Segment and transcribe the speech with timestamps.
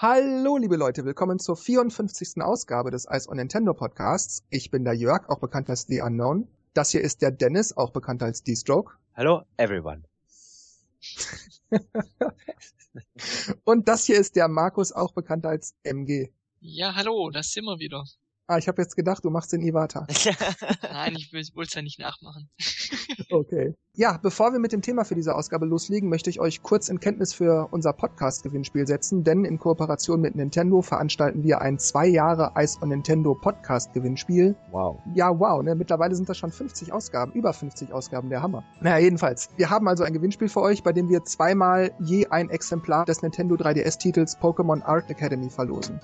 [0.00, 2.40] Hallo, liebe Leute, willkommen zur 54.
[2.40, 4.44] Ausgabe des Ice on Nintendo Podcasts.
[4.48, 6.46] Ich bin der Jörg, auch bekannt als The Unknown.
[6.72, 8.92] Das hier ist der Dennis, auch bekannt als D-Stroke.
[9.16, 10.04] Hallo, everyone.
[13.64, 16.28] Und das hier ist der Markus, auch bekannt als MG.
[16.60, 18.04] Ja, hallo, das sind wir wieder.
[18.50, 20.06] Ah, ich habe jetzt gedacht, du machst den Iwata.
[20.82, 22.48] Nein, ich es ja nicht nachmachen.
[23.30, 23.74] okay.
[23.92, 26.98] Ja, bevor wir mit dem Thema für diese Ausgabe loslegen, möchte ich euch kurz in
[26.98, 32.52] Kenntnis für unser Podcast-Gewinnspiel setzen, denn in Kooperation mit Nintendo veranstalten wir ein zwei Jahre
[32.56, 34.56] Ice on Nintendo Podcast-Gewinnspiel.
[34.70, 34.98] Wow.
[35.14, 35.74] Ja, wow, ne?
[35.74, 38.64] Mittlerweile sind das schon 50 Ausgaben, über 50 Ausgaben, der Hammer.
[38.80, 39.50] Naja, jedenfalls.
[39.56, 43.20] Wir haben also ein Gewinnspiel für euch, bei dem wir zweimal je ein Exemplar des
[43.20, 46.00] Nintendo 3DS-Titels Pokémon Art Academy verlosen.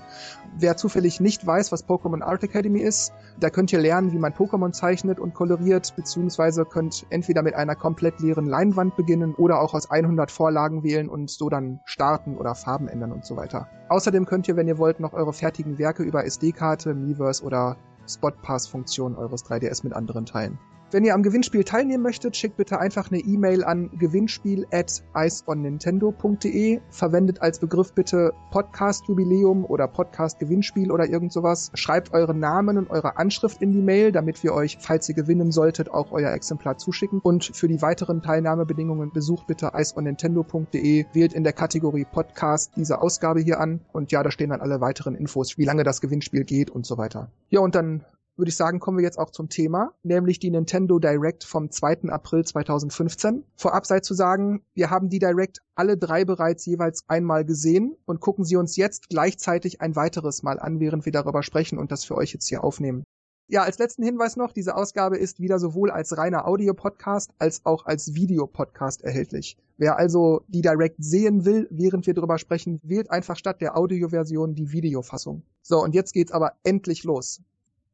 [0.57, 4.33] Wer zufällig nicht weiß, was Pokémon Art Academy ist, da könnt ihr lernen, wie man
[4.33, 9.73] Pokémon zeichnet und koloriert, beziehungsweise könnt entweder mit einer komplett leeren Leinwand beginnen oder auch
[9.73, 13.67] aus 100 Vorlagen wählen und so dann starten oder Farben ändern und so weiter.
[13.89, 19.15] Außerdem könnt ihr, wenn ihr wollt, noch eure fertigen Werke über SD-Karte, Miiverse oder Spot-Pass-Funktion
[19.15, 20.59] eures 3DS mit anderen teilen.
[20.91, 26.79] Wenn ihr am Gewinnspiel teilnehmen möchtet, schickt bitte einfach eine E-Mail an gewinnspiel at iceonnintendo.de.
[26.91, 31.71] Verwendet als Begriff bitte Podcast Jubiläum oder Podcast Gewinnspiel oder irgend sowas.
[31.73, 35.51] Schreibt euren Namen und eure Anschrift in die Mail, damit wir euch, falls ihr gewinnen
[35.51, 37.19] solltet, auch euer Exemplar zuschicken.
[37.19, 43.39] Und für die weiteren Teilnahmebedingungen besucht bitte iceonnintendo.de, wählt in der Kategorie Podcast diese Ausgabe
[43.39, 46.69] hier an und ja, da stehen dann alle weiteren Infos, wie lange das Gewinnspiel geht
[46.69, 47.31] und so weiter.
[47.49, 48.05] Ja, und dann
[48.37, 52.09] würde ich sagen, kommen wir jetzt auch zum Thema, nämlich die Nintendo Direct vom 2.
[52.09, 53.43] April 2015.
[53.55, 58.19] Vorab sei zu sagen, wir haben die Direct alle drei bereits jeweils einmal gesehen und
[58.19, 62.03] gucken sie uns jetzt gleichzeitig ein weiteres Mal an, während wir darüber sprechen und das
[62.03, 63.03] für euch jetzt hier aufnehmen.
[63.47, 67.85] Ja, als letzten Hinweis noch, diese Ausgabe ist wieder sowohl als reiner Audio-Podcast als auch
[67.85, 69.55] als Videopodcast erhältlich.
[69.77, 74.55] Wer also die Direct sehen will, während wir darüber sprechen, wählt einfach statt der Audioversion
[74.55, 75.43] die Videofassung.
[75.61, 77.41] So, und jetzt geht's aber endlich los.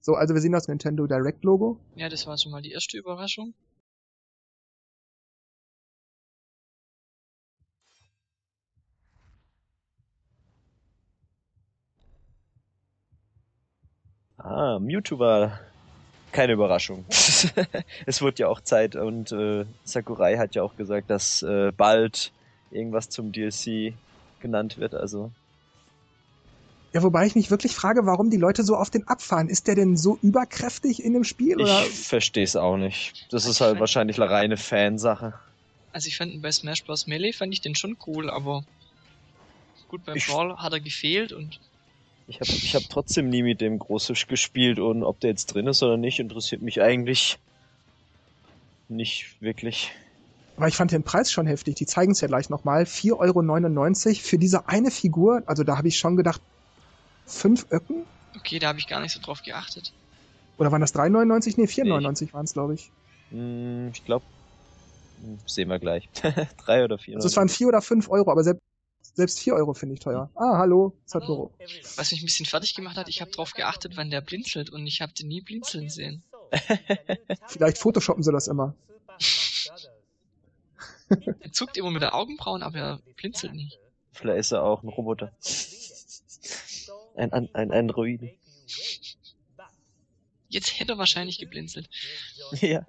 [0.02, 1.80] So, also wir sehen das Nintendo Direct Logo.
[1.96, 3.54] Ja, das war schon mal die erste Überraschung.
[14.40, 15.60] Ah, Mewtwo war
[16.32, 17.06] keine Überraschung.
[18.08, 22.32] es wurde ja auch Zeit und äh, Sakurai hat ja auch gesagt, dass äh, bald
[22.72, 23.94] irgendwas zum DLC
[24.40, 25.32] genannt wird, also
[26.94, 29.48] ja, wobei ich mich wirklich frage, warum die Leute so auf den abfahren.
[29.48, 31.56] Ist der denn so überkräftig in dem Spiel?
[31.62, 31.86] Oder?
[31.86, 33.28] Ich verstehe es auch nicht.
[33.32, 35.34] Das ist halt wahrscheinlich eine reine Fansache.
[35.94, 37.08] Also ich fand bei Smash Bros.
[37.08, 38.64] Melee fand ich den schon cool, aber
[39.88, 41.60] gut, beim Brawl hat er gefehlt und
[42.28, 45.68] ich habe ich hab trotzdem nie mit dem Großisch gespielt und ob der jetzt drin
[45.68, 47.40] ist oder nicht, interessiert mich eigentlich
[48.88, 49.92] nicht wirklich.
[50.58, 51.76] Aber ich fand den Preis schon heftig.
[51.76, 52.84] Die zeigen es ja gleich nochmal.
[52.84, 55.44] 4,99 Euro für diese eine Figur.
[55.46, 56.42] Also da habe ich schon gedacht,
[57.26, 58.06] fünf Öcken?
[58.38, 59.94] Okay, da habe ich gar nicht so drauf geachtet.
[60.58, 61.56] Oder waren das 3,99?
[61.58, 62.34] Nee, 4,99 nee.
[62.34, 62.92] waren es, glaube ich.
[63.30, 64.26] Hm, ich glaube,
[65.22, 66.10] hm, sehen wir gleich.
[66.66, 67.16] Drei oder vier.
[67.16, 68.62] Also es waren vier oder fünf Euro, aber selbst,
[69.14, 70.30] selbst vier Euro finde ich teuer.
[70.36, 71.50] Ah, hallo, Satoru.
[71.96, 74.86] Was mich ein bisschen fertig gemacht hat, ich habe drauf geachtet, wann der blinzelt und
[74.86, 76.24] ich habe den nie blinzeln sehen.
[77.48, 78.76] Vielleicht photoshoppen sie das immer.
[81.10, 83.80] er zuckt immer mit der Augenbrauen, aber er blinzelt nicht.
[84.14, 85.32] Vielleicht ist er auch ein Roboter.
[87.16, 88.22] Ein, ein, ein Android.
[90.50, 91.90] Jetzt hätte er wahrscheinlich geblinzelt.
[92.62, 92.86] Ja.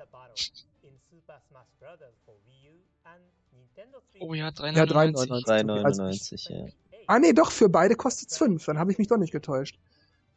[4.20, 4.76] Oh ja, 3,99.
[4.76, 5.46] Ja, 3,99.
[5.46, 6.66] 3,99, ja.
[7.06, 8.64] Ah nee, doch, für beide kostet es 5.
[8.64, 9.78] Dann habe ich mich doch nicht getäuscht.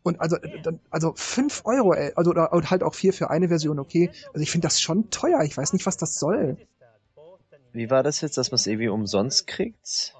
[0.04, 2.12] Und also, dann, also 5 Euro, ey.
[2.16, 4.12] Also oder, halt auch 4 für eine Version, okay.
[4.34, 5.42] Also ich finde das schon teuer.
[5.44, 6.58] Ich weiß nicht, was das soll.
[7.74, 10.14] Wie war das jetzt, dass man es irgendwie umsonst kriegt?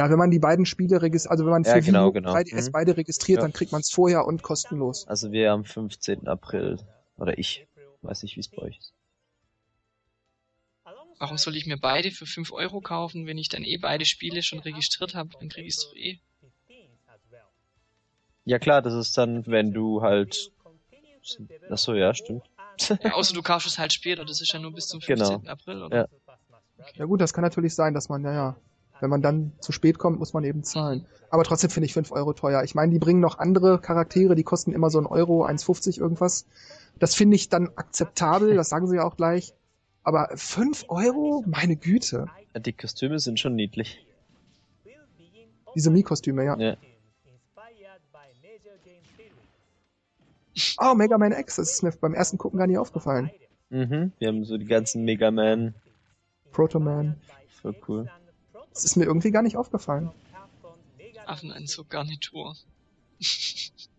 [0.00, 2.32] Ja, wenn man die beiden Spiele registriert, also wenn man für ja, genau, genau.
[2.34, 2.72] 3DS mhm.
[2.72, 3.42] beide registriert, ja.
[3.42, 5.06] dann kriegt man es vorher und kostenlos.
[5.06, 6.26] Also wir am 15.
[6.26, 6.78] April,
[7.18, 7.66] oder ich,
[8.00, 8.94] weiß nicht, wie es bei euch ist.
[11.18, 14.42] Warum soll ich mir beide für 5 Euro kaufen, wenn ich dann eh beide Spiele
[14.42, 15.28] schon registriert habe?
[15.38, 16.18] Dann krieg ich es doch eh.
[18.46, 20.50] Ja klar, das ist dann, wenn du halt...
[21.68, 22.44] Achso, ja, stimmt.
[23.02, 25.40] Ja, außer du kaufst es halt später, das ist ja nur bis zum 15.
[25.40, 25.50] Genau.
[25.52, 25.94] April, oder?
[25.94, 26.06] Ja.
[26.78, 26.92] Okay.
[26.94, 28.56] ja gut, das kann natürlich sein, dass man, naja,
[29.00, 31.06] wenn man dann zu spät kommt, muss man eben zahlen.
[31.30, 32.62] Aber trotzdem finde ich 5 Euro teuer.
[32.64, 36.46] Ich meine, die bringen noch andere Charaktere, die kosten immer so ein Euro, 1,50 irgendwas.
[36.98, 39.54] Das finde ich dann akzeptabel, das sagen sie ja auch gleich.
[40.02, 41.44] Aber 5 Euro?
[41.46, 42.26] Meine Güte.
[42.56, 44.04] Die Kostüme sind schon niedlich.
[45.74, 46.58] Diese Mii-Kostüme, ja.
[46.58, 46.76] ja.
[50.78, 53.30] Oh, Mega Man X, das ist mir beim ersten Gucken gar nicht aufgefallen.
[53.70, 55.74] Mhm, wir haben so die ganzen Mega Man.
[56.50, 57.16] Proto Man.
[57.62, 58.10] Voll cool.
[58.72, 60.10] Das ist mir irgendwie gar nicht aufgefallen.
[61.26, 62.56] Affenanzug-Garnitur.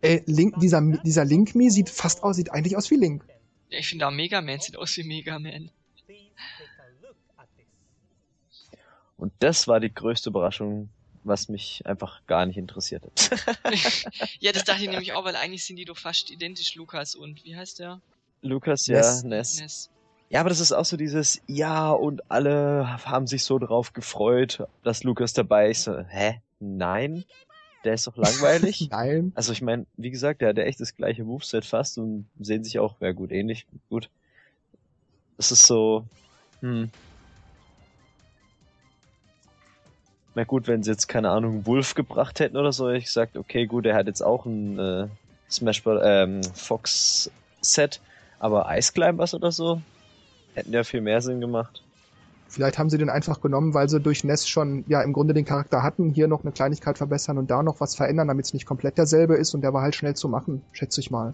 [0.00, 3.24] Ey, Link, dieser, dieser Link-Me sieht fast aus, sieht eigentlich aus wie Link.
[3.70, 5.70] Ja, ich finde auch Mega Man sieht aus wie Mega Man.
[9.16, 10.88] Und das war die größte Überraschung,
[11.22, 13.30] was mich einfach gar nicht interessiert hat.
[14.40, 17.44] ja, das dachte ich nämlich auch, weil eigentlich sind die doch fast identisch, Lukas und
[17.44, 18.00] wie heißt der?
[18.40, 19.60] Lukas, ja, Ness.
[19.60, 19.90] Ness.
[20.32, 24.66] Ja, aber das ist auch so dieses, ja, und alle haben sich so drauf gefreut,
[24.82, 25.90] dass Lukas dabei ist.
[26.08, 26.40] Hä?
[26.58, 27.24] Nein?
[27.84, 28.88] Der ist doch langweilig.
[28.90, 29.32] Nein.
[29.34, 32.64] also ich meine, wie gesagt, der hat ja echt das gleiche Moveset fast und sehen
[32.64, 34.08] sich auch, ja gut, ähnlich, gut.
[35.36, 36.06] Es ist so,
[36.60, 36.90] hm.
[40.34, 43.66] Na gut, wenn sie jetzt, keine Ahnung, Wolf gebracht hätten oder so, ich gesagt, okay,
[43.66, 45.08] gut, er hat jetzt auch ein äh,
[45.50, 46.00] Smash Bros.
[46.02, 47.30] ähm, Fox
[47.60, 48.00] Set,
[48.38, 49.82] aber Ice Climbers oder so
[50.54, 51.82] hätten ja viel mehr Sinn gemacht.
[52.48, 55.46] Vielleicht haben sie den einfach genommen, weil sie durch Ness schon ja im Grunde den
[55.46, 58.66] Charakter hatten, hier noch eine Kleinigkeit verbessern und da noch was verändern, damit es nicht
[58.66, 61.32] komplett derselbe ist und der war halt schnell zu machen, schätze ich mal.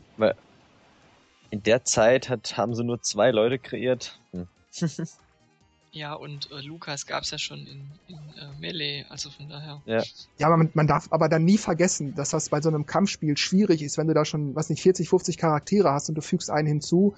[1.50, 4.20] In der Zeit hat, haben sie nur zwei Leute kreiert.
[4.32, 4.47] Hm.
[5.91, 9.81] Ja, und äh, Lukas gab's ja schon in, in äh, Melee, also von daher.
[9.87, 10.03] Ja,
[10.47, 13.82] aber man, man darf aber dann nie vergessen, dass das bei so einem Kampfspiel schwierig
[13.82, 16.69] ist, wenn du da schon, was nicht, 40, 50 Charaktere hast und du fügst einen
[16.69, 17.15] hinzu,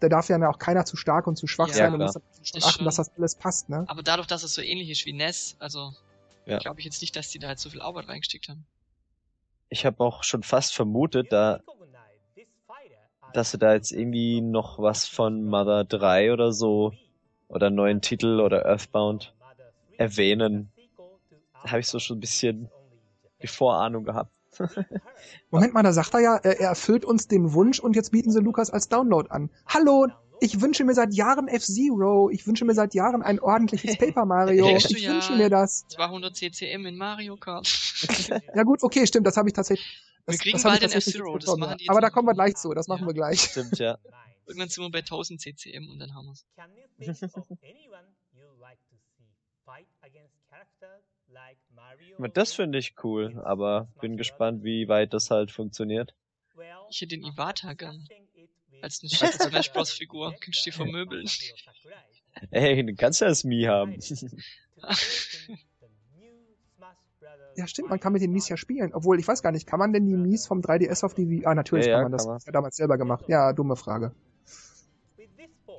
[0.00, 2.62] da darf ja auch keiner zu stark und zu schwach Ja, sein und Das achten,
[2.62, 2.84] schon.
[2.84, 3.84] dass das alles passt, ne?
[3.86, 5.92] Aber dadurch, dass es so ähnlich ist wie Ness, also
[6.46, 6.58] Ja.
[6.58, 8.66] glaube ich jetzt nicht, dass die da jetzt so viel Arbeit reingesteckt haben.
[9.68, 11.60] Ich habe auch schon fast vermutet, da,
[13.32, 16.92] dass sie da jetzt irgendwie noch was von Mother 3 oder so
[17.46, 19.32] oder neuen Titel oder Earthbound
[19.96, 20.72] erwähnen.
[21.62, 22.68] Da habe ich so schon ein bisschen
[23.42, 24.32] die Vorahnung gehabt.
[25.50, 28.30] Moment mal, da sagt er ja, äh, er erfüllt uns den Wunsch und jetzt bieten
[28.32, 29.50] sie Lukas als Download an.
[29.66, 30.08] Hallo,
[30.40, 34.76] ich wünsche mir seit Jahren F-Zero, ich wünsche mir seit Jahren ein ordentliches Paper Mario,
[34.76, 35.12] ich ja.
[35.12, 35.86] wünsche mir das.
[35.88, 37.68] 200 CCM in Mario Kart.
[38.54, 40.02] Ja gut, okay, stimmt, das habe ich tatsächlich.
[40.24, 41.38] Das, Wir kriegen bald den F-Zero,
[41.88, 43.06] Aber da kommen wir gleich zu, das machen Ja.
[43.08, 43.40] wir gleich.
[43.42, 43.98] Stimmt, ja.
[44.46, 46.44] Irgendwann sind wir bei 1000 CCM und dann haben wir's.
[46.56, 46.70] Aber
[52.34, 56.14] Das finde ich cool, aber bin gespannt, wie weit das halt funktioniert.
[56.90, 58.06] Ich hätte den Iwata gern.
[58.82, 59.92] Als eine scheiß Smash Bros.
[59.92, 60.34] Figur.
[60.40, 61.26] Kannst du die vermöbeln.
[62.50, 63.98] Ey, du kannst ja das Mii haben.
[67.56, 68.94] Ja, stimmt, man kann mit den Mies ja spielen.
[68.94, 71.46] Obwohl, ich weiß gar nicht, kann man denn die Mies vom 3DS auf die Wii?
[71.46, 72.22] Ah, natürlich Ja, kann man das.
[72.22, 72.36] kann man.
[72.36, 73.24] Das ja damals selber gemacht.
[73.28, 74.12] Ja, dumme Frage.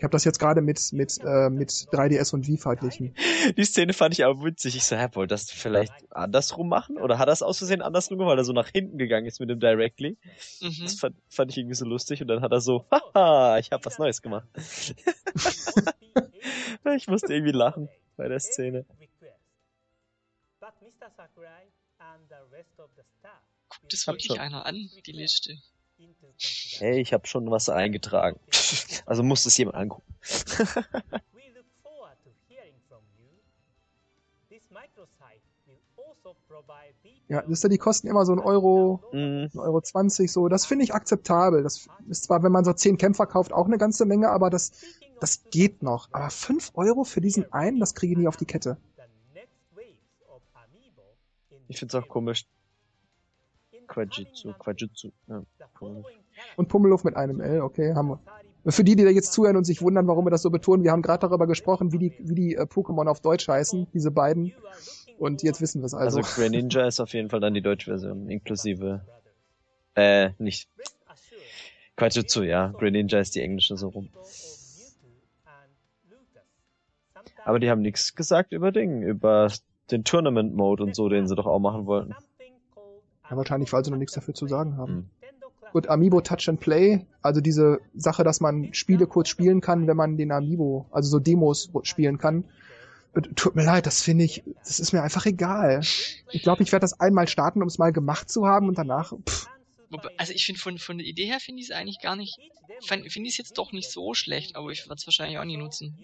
[0.01, 3.13] Ich habe das jetzt gerade mit, mit, äh, mit 3DS und Wii verglichen.
[3.55, 4.75] Die Szene fand ich aber witzig.
[4.75, 6.97] Ich so, hä, wollte das vielleicht andersrum machen?
[6.97, 9.39] Oder hat er es aus Versehen andersrum gemacht, weil er so nach hinten gegangen ist
[9.39, 10.17] mit dem Directly?
[10.59, 10.75] Mhm.
[10.81, 12.19] Das fand, fand ich irgendwie so lustig.
[12.19, 14.47] Und dann hat er so, haha, ich habe was Neues gemacht.
[16.95, 17.87] ich musste irgendwie lachen
[18.17, 18.87] bei der Szene.
[23.69, 25.59] Guckt das Hab wirklich einer an, die Liste?
[26.79, 28.39] Hey, ich habe schon was eingetragen.
[29.05, 30.03] Also muss es jemand angucken.
[37.27, 39.49] Ja, wisst ihr, die kosten immer so ein Euro, Mhm.
[39.53, 40.47] ein Euro 20, so.
[40.49, 41.63] Das finde ich akzeptabel.
[41.63, 44.71] Das ist zwar, wenn man so 10 Kämpfer kauft, auch eine ganze Menge, aber das,
[45.19, 46.09] das geht noch.
[46.11, 48.77] Aber 5 Euro für diesen einen, das kriege ich nie auf die Kette.
[51.67, 52.45] Ich find's auch komisch.
[53.87, 55.11] Quajitsu, Quajitsu.
[55.27, 55.43] Ja,
[55.81, 56.05] komisch.
[56.55, 58.19] Und Pummeluff mit einem L, okay, haben wir.
[58.71, 60.91] Für die, die da jetzt zuhören und sich wundern, warum wir das so betonen, wir
[60.91, 64.53] haben gerade darüber gesprochen, wie die, wie die äh, Pokémon auf Deutsch heißen, diese beiden.
[65.17, 66.19] Und jetzt wissen wir es also.
[66.19, 69.01] Also Greninja ist auf jeden Fall dann die deutsche Version, inklusive.
[69.95, 70.69] Äh, nicht.
[71.97, 72.67] Quajitsu, ja.
[72.77, 74.09] Greninja ist die englische so rum.
[77.43, 79.51] Aber die haben nichts gesagt über Ding, über
[79.89, 82.15] den Tournament Mode und so, den sie doch auch machen wollten.
[83.29, 85.09] Ja, wahrscheinlich, weil sie noch nichts dafür zu sagen haben.
[85.71, 89.97] Gut, Amiibo Touch and Play, also diese Sache, dass man Spiele kurz spielen kann, wenn
[89.97, 92.43] man den Amiibo, also so Demos spielen kann.
[93.35, 95.81] Tut mir leid, das finde ich, das ist mir einfach egal.
[96.31, 99.13] Ich glaube, ich werde das einmal starten, um es mal gemacht zu haben und danach,
[99.27, 99.47] pff,
[100.17, 102.37] also ich finde von, von der Idee her finde ich es eigentlich gar nicht,
[102.81, 105.43] finde find ich es jetzt doch nicht so schlecht, aber ich werde es wahrscheinlich auch
[105.43, 105.97] nie nutzen.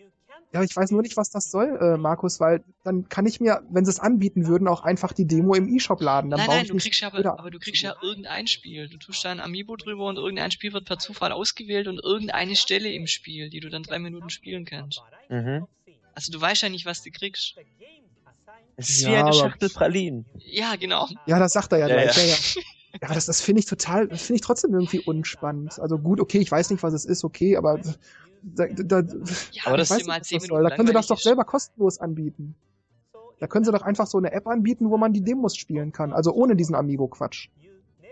[0.53, 3.61] Ja, ich weiß nur nicht, was das soll, äh, Markus, weil dann kann ich mir,
[3.69, 6.29] wenn sie es anbieten würden, auch einfach die Demo im E-Shop laden.
[6.29, 8.87] Dann nein, nein, ich du kriegst ja aber, wieder- aber du kriegst ja irgendein Spiel.
[8.87, 12.55] Du tust da ein Amiibo drüber und irgendein Spiel wird per Zufall ausgewählt und irgendeine
[12.55, 15.01] Stelle im Spiel, die du dann drei Minuten spielen kannst.
[15.29, 15.67] Mhm.
[16.15, 17.55] Also du weißt ja nicht, was du kriegst.
[18.77, 20.25] Es ist Ja, wie eine Schachtel Pralinen.
[20.39, 21.07] Ja, genau.
[21.25, 22.15] Ja, das sagt er ja, Ja, gleich.
[22.15, 22.23] ja.
[22.23, 22.35] Ja, ja.
[22.35, 22.99] ja.
[23.01, 25.79] aber das, das finde ich total, das finde ich trotzdem irgendwie unspannend.
[25.79, 27.79] Also gut, okay, ich weiß nicht, was es ist, okay, aber
[28.41, 29.00] da, da,
[29.51, 30.63] Ja, Aber das- mal nicht, was zehn das Minuten soll.
[30.70, 32.56] Da können sie das doch selber kostenlos anbieten.
[33.39, 36.12] Da können sie doch einfach so eine App anbieten, wo man die Demos spielen kann.
[36.13, 37.50] Also ohne diesen Amiibo-Quatsch.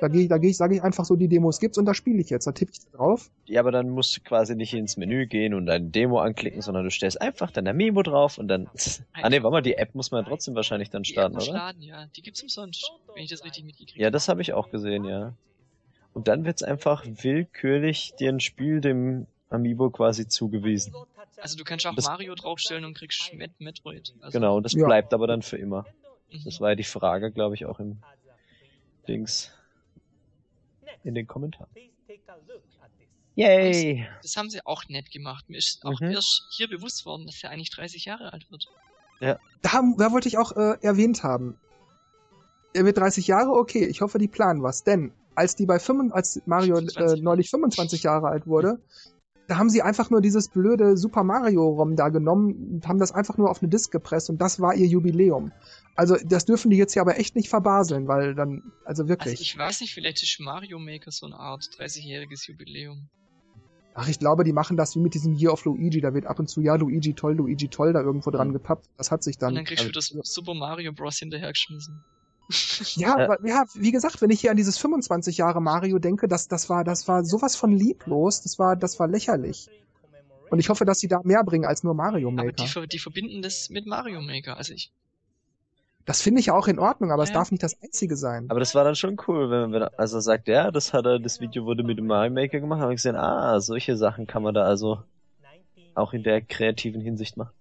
[0.02, 1.94] Da gehe ich, da gehe ich, sage ich einfach so, die Demos gibt's und da
[1.94, 2.46] spiele ich jetzt.
[2.46, 3.32] Da tippe ich drauf.
[3.46, 6.84] Ja, aber dann musst du quasi nicht ins Menü gehen und deine Demo anklicken, sondern
[6.84, 8.70] du stellst einfach dein Amiibo drauf und dann.
[9.14, 11.48] Ah ne, warte mal, die App muss man trotzdem wahrscheinlich dann Die starten, App muss
[11.50, 11.58] oder?
[11.60, 12.08] Laden, ja.
[12.16, 15.34] Die gibt's umsonst, wenn ich das richtig mitgekriegt Ja, das habe ich auch gesehen, ja.
[16.14, 20.94] Und dann wird's einfach willkürlich dir ein Spiel dem Amiibo quasi zugewiesen.
[21.38, 24.14] Also du kannst auch Das- Mario draufstellen und kriegst Met Metroid.
[24.22, 24.86] Also, Genau, und das Ja.
[24.86, 25.86] bleibt aber dann für immer.
[26.32, 26.42] mhm.
[26.46, 27.98] Das war ja die Frage, glaube ich, auch im
[29.08, 29.52] Dings
[31.04, 31.70] in den Kommentaren.
[33.36, 34.08] Yay!
[34.22, 35.50] Das haben sie auch nett gemacht.
[35.50, 36.12] Mir ist auch Mhm.
[36.12, 38.68] erst hier bewusst worden, dass er eigentlich 30 Jahre alt wird.
[39.20, 41.58] Da, da wollte ich auch äh, erwähnt haben.
[42.74, 44.84] Er wird 30 Jahre, okay, ich hoffe, die planen was.
[44.84, 47.22] Denn als die bei 5, als Mario äh, 25.
[47.24, 48.80] neulich 25 Jahre alt wurde,
[49.48, 53.12] da haben sie einfach nur dieses blöde Super Mario ROM da genommen und haben das
[53.12, 55.52] einfach nur auf eine Disk gepresst und das war ihr Jubiläum.
[55.96, 59.40] Also das dürfen die jetzt ja aber echt nicht verbaseln, weil dann, also Also wirklich.
[59.42, 63.08] ich weiß nicht, vielleicht ist Mario Maker so eine Art 30-jähriges Jubiläum.
[63.98, 66.02] Ach, ich glaube, die machen das wie mit diesem Year of Luigi.
[66.02, 68.54] Da wird ab und zu, ja, Luigi toll, Luigi toll, da irgendwo dran Mhm.
[68.54, 68.90] gepappt.
[68.98, 69.50] Das hat sich dann.
[69.52, 71.18] und dann kriegst du also- das Super Mario Bros.
[71.20, 72.04] hinterhergeschmissen.
[72.96, 73.24] Ja, Ja.
[73.26, 76.70] aber, ja, wie gesagt, wenn ich hier an dieses 25 Jahre Mario denke, das, das
[76.70, 79.70] war, das war sowas von lieblos, das war, das war lächerlich.
[80.50, 82.64] Und ich hoffe, dass sie da mehr bringen als nur Mario Aber Maker.
[82.64, 84.58] die, ver- die verbinden das mit Mario Maker.
[84.58, 84.92] Also ich,
[86.06, 87.36] Das finde ich ja auch in Ordnung, aber es Ja.
[87.36, 88.46] darf nicht das einzige sein.
[88.50, 91.40] Aber das war dann schon cool, wenn, er, also sagt, ja, das hat er, das
[91.42, 94.54] Video wurde mit dem Mario Maker gemacht, habe ich gesehen, ah, solche Sachen kann man
[94.54, 95.04] da also
[95.96, 97.54] auch in der kreativen Hinsicht machen.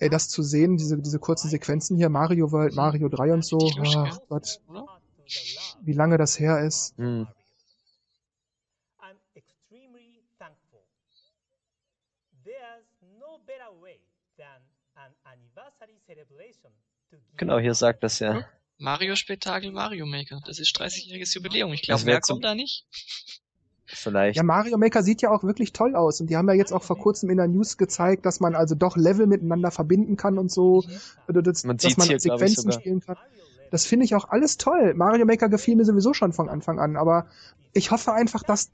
[0.00, 3.58] Ey, das zu sehen, diese, diese kurzen Sequenzen hier, Mario World, Mario 3 und so,
[3.80, 4.18] ach ja.
[4.28, 4.60] Gott,
[5.82, 6.96] wie lange das her ist.
[6.98, 7.26] Hm.
[17.10, 18.46] Give Genau, hier sagt das ja.
[18.78, 20.40] Mario-Spektakel Mario Maker.
[20.46, 21.72] Das ist 30-jähriges Jubiläum.
[21.72, 22.86] Ich glaube, zum- kommt da nicht.
[23.90, 24.36] Vielleicht.
[24.36, 26.82] Ja, Mario Maker sieht ja auch wirklich toll aus und die haben ja jetzt auch
[26.82, 30.50] vor kurzem in der News gezeigt, dass man also doch Level miteinander verbinden kann und
[30.50, 30.84] so,
[31.26, 33.16] oder das, Man dass man hier, Sequenzen spielen kann.
[33.70, 34.94] Das finde ich auch alles toll.
[34.94, 37.26] Mario Maker gefiel mir sowieso schon von Anfang an, aber
[37.72, 38.70] ich hoffe einfach, dass,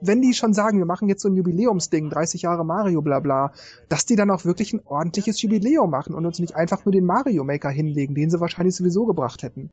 [0.00, 3.52] wenn die schon sagen, wir machen jetzt so ein Jubiläumsding, 30 Jahre Mario, bla bla,
[3.90, 7.04] dass die dann auch wirklich ein ordentliches Jubiläum machen und uns nicht einfach nur den
[7.04, 9.70] Mario Maker hinlegen, den sie wahrscheinlich sowieso gebracht hätten.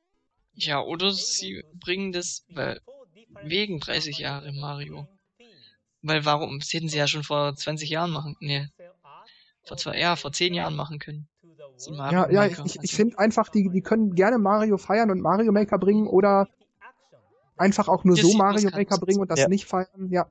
[0.54, 2.80] Ja, oder sie bringen das weil,
[3.44, 5.08] wegen 30 Jahre Mario.
[6.02, 6.60] Weil warum?
[6.60, 8.36] Das hätten sie ja schon vor 20 Jahren machen.
[8.40, 8.68] Nee,
[9.64, 11.28] vor zwei, ja, vor 10 Jahren machen können.
[11.88, 12.66] Ja, ja, ich, Maker.
[12.66, 16.48] ich, ich finde einfach, die, die können gerne Mario feiern und Mario Maker bringen oder
[17.58, 19.48] einfach auch nur Ja, so Mario Maker bringen und das Ja.
[19.48, 20.28] nicht feiern, ja.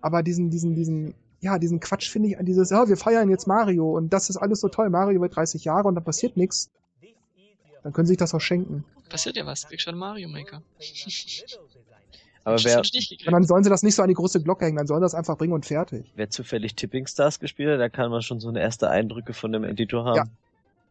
[0.00, 3.46] Aber diesen, diesen, diesen, ja, diesen Quatsch finde ich an dieses, ja, wir feiern jetzt
[3.46, 4.90] Mario und das ist alles so toll.
[4.90, 6.70] Mario wird 30 Jahre und da passiert nichts.
[7.88, 8.84] Dann können sie sich das auch schenken.
[9.08, 9.66] passiert ja was.
[9.66, 10.60] Kriegst schon Mario Maker.
[12.44, 12.80] Aber wer.
[12.80, 15.06] Und dann sollen sie das nicht so an die große Glocke hängen, dann sollen sie
[15.06, 16.04] das einfach bringen und fertig.
[16.14, 19.52] wer zufällig Tipping Stars gespielt hat, da kann man schon so eine erste Eindrücke von
[19.52, 20.16] dem Editor haben.
[20.16, 20.24] Ja.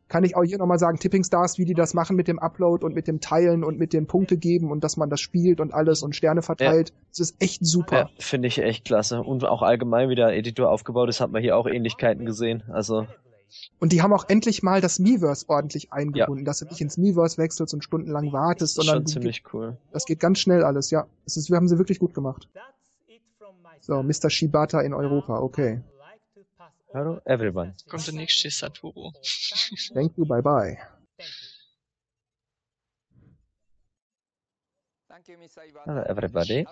[0.08, 2.84] Kann ich auch hier nochmal sagen, Tipping Stars, wie die das machen mit dem Upload
[2.84, 5.72] und mit dem Teilen und mit dem Punkte geben und dass man das spielt und
[5.72, 6.94] alles und Sterne verteilt.
[7.10, 7.96] Das ist echt super.
[7.96, 9.22] Ja, finde ich echt klasse.
[9.22, 12.64] Und auch allgemein, wie der Editor aufgebaut ist, hat man hier auch Ähnlichkeiten gesehen.
[12.70, 13.06] Also,
[13.80, 17.38] Und die haben auch endlich mal das Miiverse ordentlich eingebunden, dass du nicht ins Miiverse
[17.38, 19.78] wechselst und stundenlang wartest, das ist sondern schon du, ziemlich cool.
[19.92, 21.08] das geht ganz schnell alles, ja.
[21.26, 22.48] Das ist, wir haben sie wirklich gut gemacht.
[23.82, 24.30] So, Mr.
[24.30, 25.82] Shibata in Europa, okay.
[26.94, 27.76] Hallo, everyone.
[27.90, 29.12] Kommt der nächste Satoru.
[29.94, 30.78] Thank you, bye bye.
[35.88, 36.66] Hallo, everybody.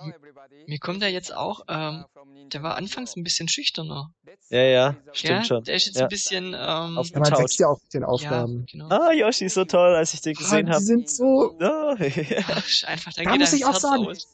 [0.67, 2.05] Mir kommt er jetzt auch, ähm,
[2.53, 4.11] der war anfangs ein bisschen schüchterner.
[4.49, 5.63] Ja, ja, Ja, stimmt schon.
[5.63, 6.03] der ist jetzt Ja.
[6.03, 8.65] ein bisschen, ähm, Auf- Ja, man wächst ja auch mit den Aufgaben.
[8.67, 8.89] Ja, genau.
[8.89, 10.79] Ah, Yoshi, so toll, als ich den gesehen habe.
[10.79, 11.99] die sind so, Oh, Ach,
[12.67, 14.27] ist einfach, da, Da geht muss ich auch Herz sagen, aus.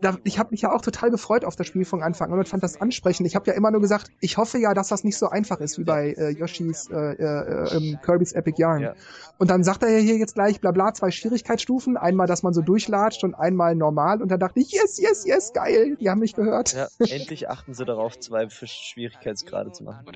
[0.00, 2.48] da, ich habe mich ja auch total gefreut auf das Spiel von Anfang an und
[2.48, 3.26] fand das ansprechend.
[3.26, 5.78] Ich habe ja immer nur gesagt, ich hoffe ja, dass das nicht so einfach ist
[5.78, 8.80] wie bei äh, Yoshis äh, äh, ähm, Kirby's Epic Yarn.
[8.80, 8.94] Ja.
[9.38, 11.96] Und dann sagt er ja hier jetzt gleich, bla bla, zwei Schwierigkeitsstufen.
[11.96, 14.22] Einmal, dass man so durchlatscht und einmal normal.
[14.22, 15.96] Und da dachte ich, yes, yes, yes, geil.
[15.96, 16.72] Die haben mich gehört.
[16.72, 20.06] ja, endlich achten sie darauf, zwei Schwierigkeitsgrade zu machen.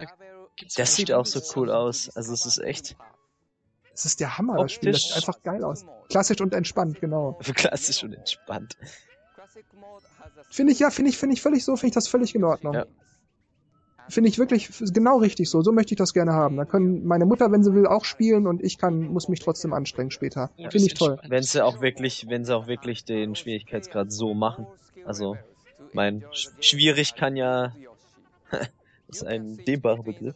[0.76, 2.10] Das sieht auch so cool aus.
[2.16, 2.96] Also es ist echt
[3.92, 4.92] Das ist der Hammer, das Spiel.
[4.92, 5.84] Das sieht einfach geil aus.
[6.08, 7.38] Klassisch und entspannt, genau.
[7.54, 8.76] klassisch und entspannt.
[10.50, 12.74] Finde ich, ja, finde ich, finde ich völlig so, finde ich das völlig in Ordnung.
[12.74, 12.86] Ja.
[14.08, 15.62] Finde ich wirklich genau richtig so.
[15.62, 16.56] So möchte ich das gerne haben.
[16.56, 19.72] Da können meine Mutter, wenn sie will, auch spielen und ich kann, muss mich trotzdem
[19.72, 20.50] anstrengen später.
[20.58, 21.18] Das Finde ich toll.
[21.26, 24.66] Wenn sie auch wirklich, wenn sie auch wirklich den Schwierigkeitsgrad so machen.
[25.04, 25.36] Also,
[25.92, 27.74] mein, sch- schwierig kann ja
[29.06, 30.34] Das ist ein dehnbarer Begriff.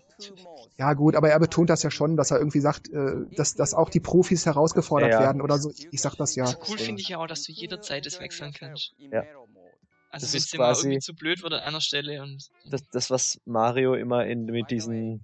[0.76, 3.74] Ja gut, aber er betont das ja schon, dass er irgendwie sagt, äh, dass, dass
[3.74, 5.26] auch die Profis herausgefordert Ja, ja.
[5.26, 5.72] werden oder so.
[5.90, 6.44] Ich sag das ja.
[6.68, 8.94] Cool finde ich ja auch, dass du jederzeit das wechseln kannst.
[9.10, 9.24] Ja.
[10.10, 13.38] Also Das ist quasi- irgendwie zu blöd wird an einer Stelle und Das, das was
[13.44, 15.22] Mario immer in, mit diesen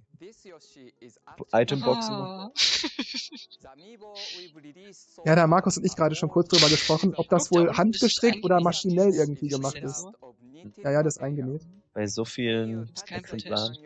[1.53, 2.51] Itemboxen macht.
[2.51, 2.51] Ah.
[5.25, 8.43] Ja, da haben Markus und ich gerade schon kurz drüber gesprochen, ob das wohl handgestrickt
[8.43, 10.05] oder maschinell irgendwie gemacht ist.
[10.83, 11.61] Ja, ja, das ist eingenäht.
[11.93, 13.77] Bei so vielen Exemplaren.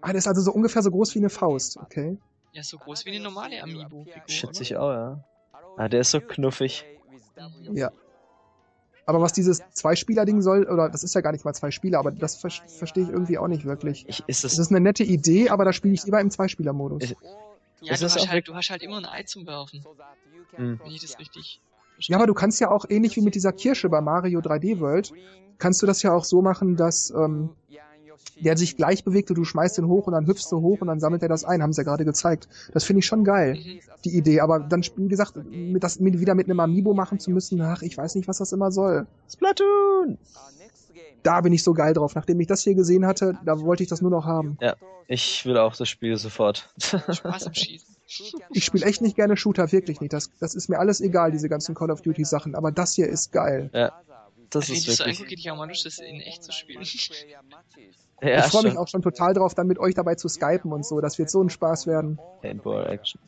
[0.00, 2.18] Ah, das ist also so ungefähr so groß wie eine Faust, okay.
[2.52, 4.28] Ja, so groß wie eine normale Amiibo-Figur.
[4.28, 5.24] Schätze ich auch, ja.
[5.76, 6.84] Ah, der ist so knuffig.
[7.72, 7.90] Ja.
[9.04, 12.12] Aber was dieses Zwei-Spieler-Ding soll, oder das ist ja gar nicht mal zwei Spieler, aber
[12.12, 14.04] das ver verstehe ich irgendwie auch nicht wirklich.
[14.08, 17.02] Ich, ist Das es, ist eine nette Idee, aber da spiele ich lieber im Zwei-Spieler-Modus.
[17.02, 19.84] Ich- Ja, du das hast, auch halt, du hast halt immer ein Ei zum Werfen,
[20.54, 20.78] Hm.
[20.84, 21.60] wenn ich das richtig
[21.98, 25.12] Ja, aber du kannst ja auch ähnlich wie mit dieser Kirsche bei Mario 3D World,
[25.58, 27.50] kannst du das ja auch so machen, dass ähm,
[28.40, 30.88] der sich gleich bewegt und du schmeißt den hoch und dann hüpfst du hoch und
[30.88, 32.48] dann sammelt er das ein, haben sie ja gerade gezeigt.
[32.72, 33.58] Das finde ich schon geil,
[34.04, 34.40] die Idee.
[34.40, 37.82] Aber dann, wie gesagt, mit das mit, wieder mit einem Amiibo machen zu müssen, ach,
[37.82, 39.06] ich weiß nicht, was das immer soll.
[39.30, 40.18] Splatoon!
[41.22, 42.16] Da bin ich so geil drauf.
[42.16, 44.58] Nachdem ich das hier gesehen hatte, da wollte ich das nur noch haben.
[45.06, 46.68] Ich will auch das Spiel sofort.
[46.80, 47.94] Spaß am Schießen.
[48.50, 50.12] Ich spiele echt nicht gerne Shooter, wirklich nicht.
[50.12, 52.54] Das, das ist mir alles egal, diese ganzen Call of Duty Sachen.
[52.54, 53.70] Aber das hier ist geil.
[54.50, 55.16] Das Wenn ist ich so wirklich.
[55.16, 56.84] angucke, hätte ich auch mal Lust, das in echt zu spielen.
[58.22, 58.78] Ja, ich freue mich schon.
[58.78, 61.00] auch schon total drauf, dann mit euch dabei zu skypen und so.
[61.00, 62.18] Das wird so ein Spaß werden.
[62.40, 63.20] Paintball Action.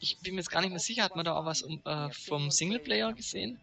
[0.00, 2.10] Ich bin mir jetzt gar nicht mehr sicher, hat man da auch was um, äh,
[2.10, 3.58] vom Singleplayer gesehen?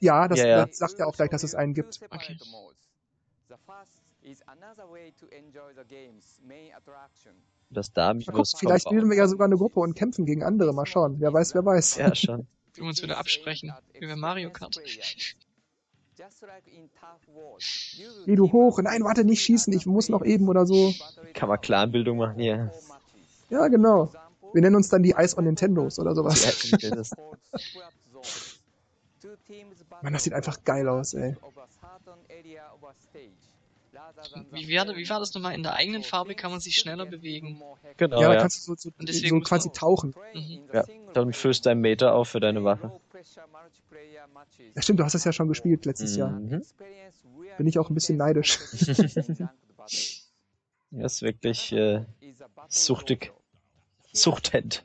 [0.00, 0.66] Ja, das, Ja, ja.
[0.66, 2.00] das sagt ja auch gleich, dass es einen gibt.
[2.10, 2.36] Okay.
[7.70, 10.72] Das da Mal gucken, vielleicht bilden wir ja sogar eine Gruppe und kämpfen gegen andere.
[10.72, 11.16] Mal schauen.
[11.18, 11.96] Wer weiß, wer weiß.
[11.96, 12.46] Ja, schon.
[12.74, 14.78] Wir uns wieder absprechen, wie bei Mario Kart.
[18.26, 18.80] Geh du hoch.
[18.80, 19.72] Nein, warte, nicht schießen.
[19.72, 20.92] Ich muss noch eben oder so.
[21.34, 22.72] Kann man Clanbildung machen hier.
[23.50, 24.10] Ja, genau.
[24.52, 26.46] Wir nennen uns dann die Ice on Nintendos oder sowas.
[30.02, 31.36] Mann, das sieht einfach geil aus, ey.
[34.52, 35.54] Wie, war, wie war das nochmal?
[35.54, 37.60] In der eigenen Farbe kann man sich schneller bewegen.
[37.96, 38.40] Genau, Ja, da ja.
[38.40, 40.14] kannst du so, so, Und deswegen so quasi tauchen.
[40.34, 40.60] Mhm.
[40.72, 42.92] Ja, dann füllst du einen Meter auf für deine Waffe.
[44.74, 46.30] Ja, stimmt, du hast es ja schon gespielt letztes Jahr.
[46.30, 46.62] Mhm.
[47.56, 48.58] Bin ich auch ein bisschen neidisch.
[50.90, 52.04] Das ist wirklich äh,
[52.68, 53.32] suchtig.
[54.12, 54.82] Suchtend.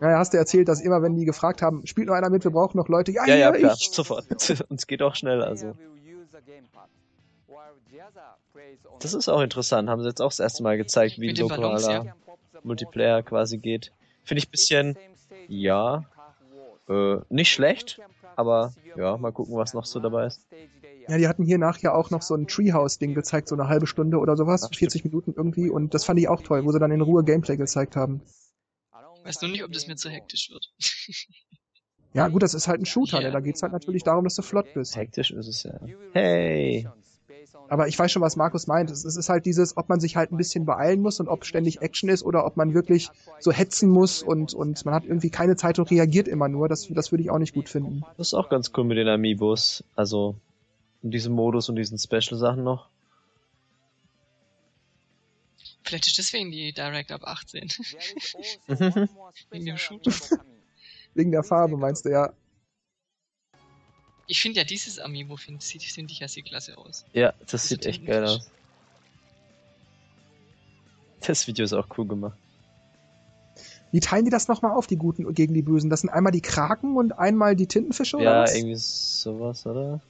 [0.00, 2.50] Naja, hast du erzählt, dass immer, wenn die gefragt haben, spielt noch einer mit, wir
[2.50, 3.12] brauchen noch Leute.
[3.12, 3.76] Ja, Ja, ja, ja, klar.
[3.78, 3.90] ich.
[3.90, 4.26] Sofort.
[4.68, 5.76] Uns geht auch schnell, also.
[8.98, 9.88] Das ist auch interessant.
[9.88, 12.14] Haben sie jetzt auch das erste Mal gezeigt, wie lokaler
[12.62, 13.92] Multiplayer quasi geht.
[14.24, 14.98] Finde ich ein bisschen,
[15.48, 16.04] ja,
[16.88, 18.00] äh, nicht schlecht,
[18.36, 20.46] aber ja, mal gucken, was noch so dabei ist.
[21.08, 24.18] Ja, die hatten hier nachher auch noch so ein Treehouse-Ding gezeigt, so eine halbe Stunde
[24.18, 26.92] oder sowas, Ach, 40 Minuten irgendwie, und das fand ich auch toll, wo sie dann
[26.92, 28.22] in Ruhe Gameplay gezeigt haben.
[29.24, 30.72] Weiß nur nicht, ob das mir zu hektisch wird.
[32.12, 33.28] Ja, gut, das ist halt ein Shooter, Ja.
[33.28, 33.32] ne?
[33.32, 34.96] da geht's halt natürlich darum, dass du flott bist.
[34.96, 35.78] Hektisch ist es ja.
[36.12, 36.88] Hey!
[37.72, 38.90] Aber ich weiß schon, was Markus meint.
[38.90, 41.46] Es es ist halt dieses, ob man sich halt ein bisschen beeilen muss und ob
[41.46, 43.08] ständig Action ist oder ob man wirklich
[43.40, 46.68] so hetzen muss und, und man hat irgendwie keine Zeit und reagiert immer nur.
[46.68, 48.04] Das, das würde ich auch nicht gut finden.
[48.18, 49.84] Das ist auch ganz cool mit den Amiibos.
[49.96, 50.34] Also,
[51.02, 52.90] in diesem Modus und diesen Special-Sachen noch.
[55.82, 57.70] Vielleicht ist deswegen die Direct ab 18.
[59.48, 60.40] Wegen dem dem
[61.14, 62.34] Wegen der Farbe, meinst du, ja.
[64.32, 67.04] Ich finde ja dieses Amiibo, finde sieht, find ich ja sehr klasse aus.
[67.12, 68.50] Ja, das Diese sieht echt geil aus.
[71.20, 72.38] Das Video ist auch cool gemacht.
[73.90, 75.90] Wie teilen die das nochmal auf, die Guten gegen die Bösen?
[75.90, 78.54] Das sind einmal die Kraken und einmal die Tintenfische oder Ja, was?
[78.54, 80.00] irgendwie sowas, oder?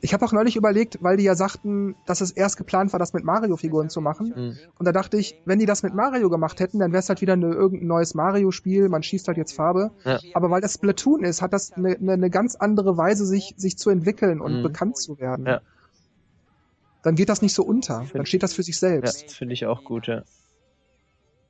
[0.00, 3.12] Ich habe auch neulich überlegt, weil die ja sagten, dass es erst geplant war, das
[3.12, 4.34] mit Mario-Figuren zu machen.
[4.34, 4.58] Hm.
[4.78, 7.20] Und da dachte ich, wenn die das mit Mario gemacht hätten, dann wäre es halt
[7.20, 9.90] wieder eine, irgendein neues Mario-Spiel, man schießt halt jetzt Farbe.
[10.04, 10.18] Ja.
[10.34, 13.78] Aber weil das Splatoon ist, hat das eine, eine, eine ganz andere Weise, sich, sich
[13.78, 14.62] zu entwickeln und Mhm.
[14.62, 15.46] bekannt zu werden.
[15.46, 15.60] Ja.
[17.02, 18.06] Dann geht das nicht so unter.
[18.14, 19.24] Dann steht das für sich Ja, selbst.
[19.26, 20.22] das finde ich auch gut, ja.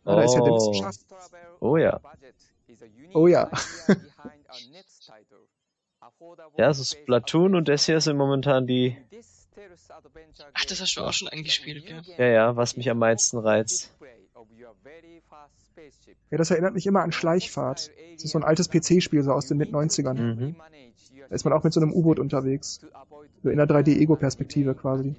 [0.06, 0.56] Ja, da ist ja der Oh.
[0.56, 1.00] Wissenschaft.
[1.60, 2.00] Oh ja.
[3.14, 3.50] Oh ja.
[6.56, 8.96] Ja, also Splatoon und das hier sind momentan die,
[10.52, 12.02] Ach, das hast du auch schon angespielt, gell?
[12.18, 13.92] ja, ja, was mich am meisten reizt.
[16.30, 17.90] Ja, das erinnert mich immer an Schleichfahrt.
[18.14, 20.14] Das ist so ein altes PC-Spiel, so aus den Mid-90ern.
[20.14, 20.56] Mhm.
[21.28, 22.80] Da ist man auch mit so einem U-Boot unterwegs.
[23.42, 25.16] So in der 3D-Ego-Perspektive quasi.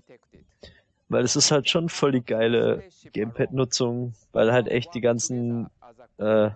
[1.07, 5.67] Weil es ist halt schon voll die geile Gamepad-Nutzung, weil halt echt die ganzen,
[6.17, 6.49] äh,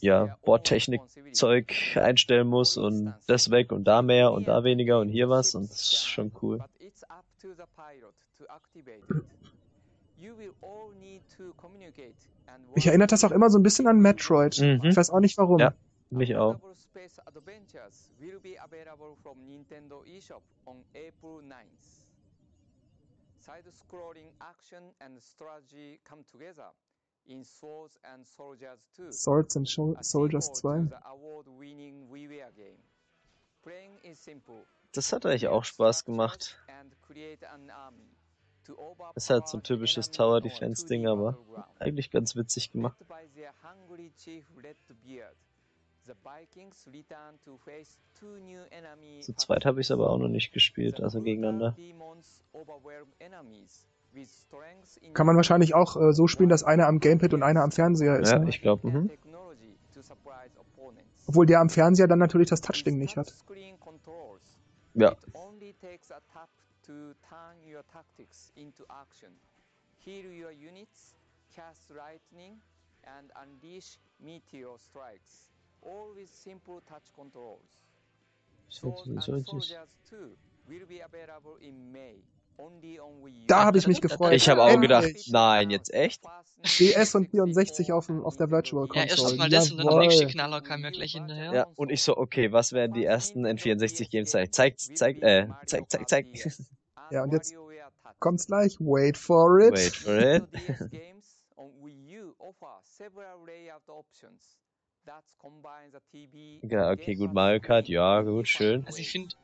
[0.00, 5.28] ja, Bordtechnik-Zeug einstellen muss und das weg und da mehr und da weniger und hier
[5.28, 6.64] was und das ist schon cool.
[12.74, 14.58] Mich erinnert das auch immer so ein bisschen an Metroid.
[14.58, 14.80] Mhm.
[14.84, 15.58] Ich weiß auch nicht warum.
[15.58, 15.74] Ja.
[16.10, 16.58] Mich auch.
[16.98, 22.06] Space Adventures will be available from Nintendo eShop on April 9th.
[23.38, 26.72] Side-scrolling action and strategy come together
[27.44, 29.12] Swords and Soldiers 2.
[29.12, 30.88] Swords and Shol- Soldiers sequel to 2.
[30.88, 32.78] the award-winning WiiWare game.
[33.62, 34.64] Playing is simple.
[34.92, 36.56] Das hat eigentlich auch Spaß gemacht.
[39.14, 41.38] Ist halt so ein typisches Tower Defense 2D Ding, aber
[41.78, 42.96] eigentlich ganz witzig gemacht.
[49.20, 51.76] Zu zweit habe ich es aber auch noch nicht gespielt, also gegeneinander.
[55.14, 58.18] Kann man wahrscheinlich auch äh, so spielen, dass einer am Gamepad und einer am Fernseher
[58.18, 58.30] ist.
[58.30, 58.48] Ja, ne?
[58.48, 59.08] ich glaube, mhm.
[59.08, 61.24] technology to surprise opponents.
[61.26, 63.34] Obwohl der am Fernseher dann natürlich das Touchding nicht hat.
[64.94, 65.12] Ja.
[65.12, 66.48] It only takes a tap
[66.86, 69.30] to turn your tactics into action.
[69.98, 71.14] Heal your units,
[71.54, 72.60] cast lightning,
[73.04, 75.50] and unleash meteor strikes.
[75.82, 77.78] All with simple touch controls.
[78.68, 79.68] Ist jetzt Swords and so
[82.58, 82.66] richtig.
[82.66, 82.98] Soldiers 2 will be available in May.
[82.98, 83.46] Only on Wii U.
[83.46, 84.32] Da habe ich mich gefreut.
[84.34, 86.22] Ich habe auch gedacht, nein, jetzt echt?
[86.78, 89.36] DS und 64 auf dem- auf der Virtual Ja, erst Console.
[89.38, 91.52] mal das und dann der nächste Knaller kam ja gleich hinterher.
[91.54, 94.50] Ja, und ich so, okay, was werden die ersten N64-Games sein?
[94.52, 96.28] Zeigt, zeigt, äh, zeigt, zeigt, zeigt.
[97.10, 97.54] Ja, und jetzt
[98.18, 98.76] Kommt's gleich.
[98.80, 99.72] Wait for it.
[99.72, 100.44] Wait for it.
[106.62, 108.84] Ja, okay, gut, Mario Kart, ja, gut, schön.
[108.86, 109.34] Also ich finde,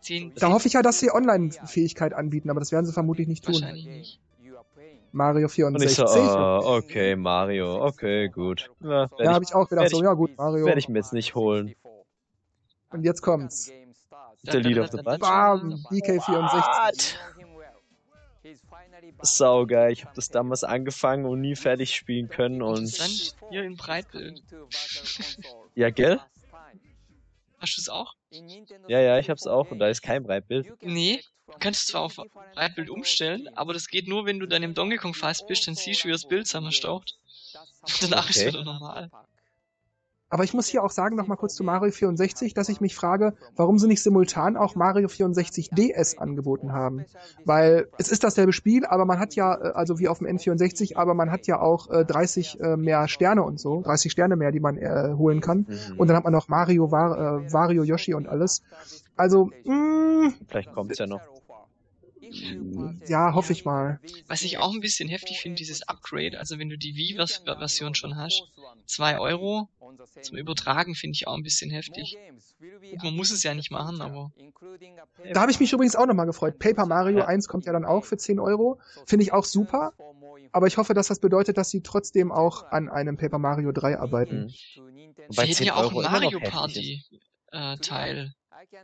[0.00, 3.44] 10, Da hoffe ich ja, dass sie Online-Fähigkeit anbieten, aber das werden sie vermutlich nicht
[3.44, 3.54] tun.
[3.54, 4.20] Wahrscheinlich nicht.
[5.12, 5.92] Mario Und ich 64.
[5.96, 8.70] so, oh, okay, Mario, okay, gut.
[8.80, 10.66] Ja, ja, habe ich auch gedacht, werd so, ich- ja gut, Mario.
[10.66, 11.74] Werde ich mir jetzt nicht holen.
[12.90, 13.72] Und jetzt kommt's.
[14.42, 15.18] The Lead of the Bunch.
[15.20, 17.16] Bam, DK64.
[19.22, 22.88] Saugeil, ich habe das damals angefangen und nie fertig spielen können und
[23.50, 24.42] hier in Breitbild.
[25.74, 26.20] ja, gell?
[27.60, 28.14] Hast du es auch?
[28.88, 30.68] Ja, ja, ich hab's auch und da ist kein Breitbild.
[30.82, 32.20] Nee, du kannst es zwar auf
[32.52, 35.74] Breitbild umstellen, aber das geht nur, wenn du dann im Donkey Kong fast bist, dann
[35.76, 37.18] siehst du, wie das Bild zusammenstaucht.
[38.00, 38.46] Danach ist Okay.
[38.46, 39.10] wieder normal.
[40.30, 43.34] Aber ich muss hier auch sagen, nochmal kurz zu Mario 64, dass ich mich frage,
[43.56, 47.04] warum sie nicht simultan auch Mario 64 DS angeboten haben.
[47.44, 50.96] Weil es ist dasselbe Spiel, aber man hat ja, äh, also wie auf dem N64,
[50.96, 54.52] aber man hat ja auch äh, 30 äh, mehr Sterne und so, 30 Sterne mehr,
[54.52, 55.66] die man äh, holen kann.
[55.68, 55.98] Mhm.
[55.98, 58.62] Und dann hat man noch Mario, War, äh, Wario, Yoshi und alles.
[59.16, 61.20] Also, mh, Vielleicht kommt's ja noch.
[63.06, 64.00] Ja, hoffe ich mal.
[64.26, 68.16] Was ich auch ein bisschen heftig finde, dieses Upgrade, also wenn du die Wii-Version schon
[68.16, 68.42] hast,
[68.86, 69.68] 2 Euro
[70.22, 72.16] zum Übertragen finde ich auch ein bisschen heftig.
[72.60, 74.32] Gut, man muss es ja nicht machen, aber
[75.32, 76.58] Da habe ich mich übrigens auch nochmal gefreut.
[76.58, 77.26] Paper Mario Ja.
[77.26, 78.78] 1 kommt ja dann auch für 10 Euro.
[79.06, 79.92] Finde ich auch super.
[80.52, 83.98] Aber ich hoffe, dass das bedeutet, dass sie trotzdem auch an einem Paper Mario 3
[83.98, 84.52] arbeiten.
[84.76, 85.14] Mhm.
[85.28, 87.04] Wobei hätten 10 ja auch Euro Mario Party
[87.52, 88.34] äh, Teil.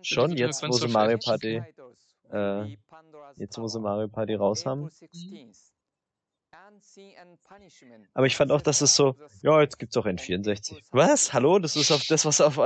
[0.02, 1.62] Schon, jetzt, wo sie Mario Party,
[2.32, 2.76] äh,
[3.36, 4.90] jetzt, wo sie Mario Party raus haben.
[8.14, 10.82] Aber ich fand auch, dass es so, ja, jetzt gibt's auch N64.
[10.90, 11.32] Was?
[11.32, 11.58] Hallo?
[11.58, 12.58] Das ist auf das, was auf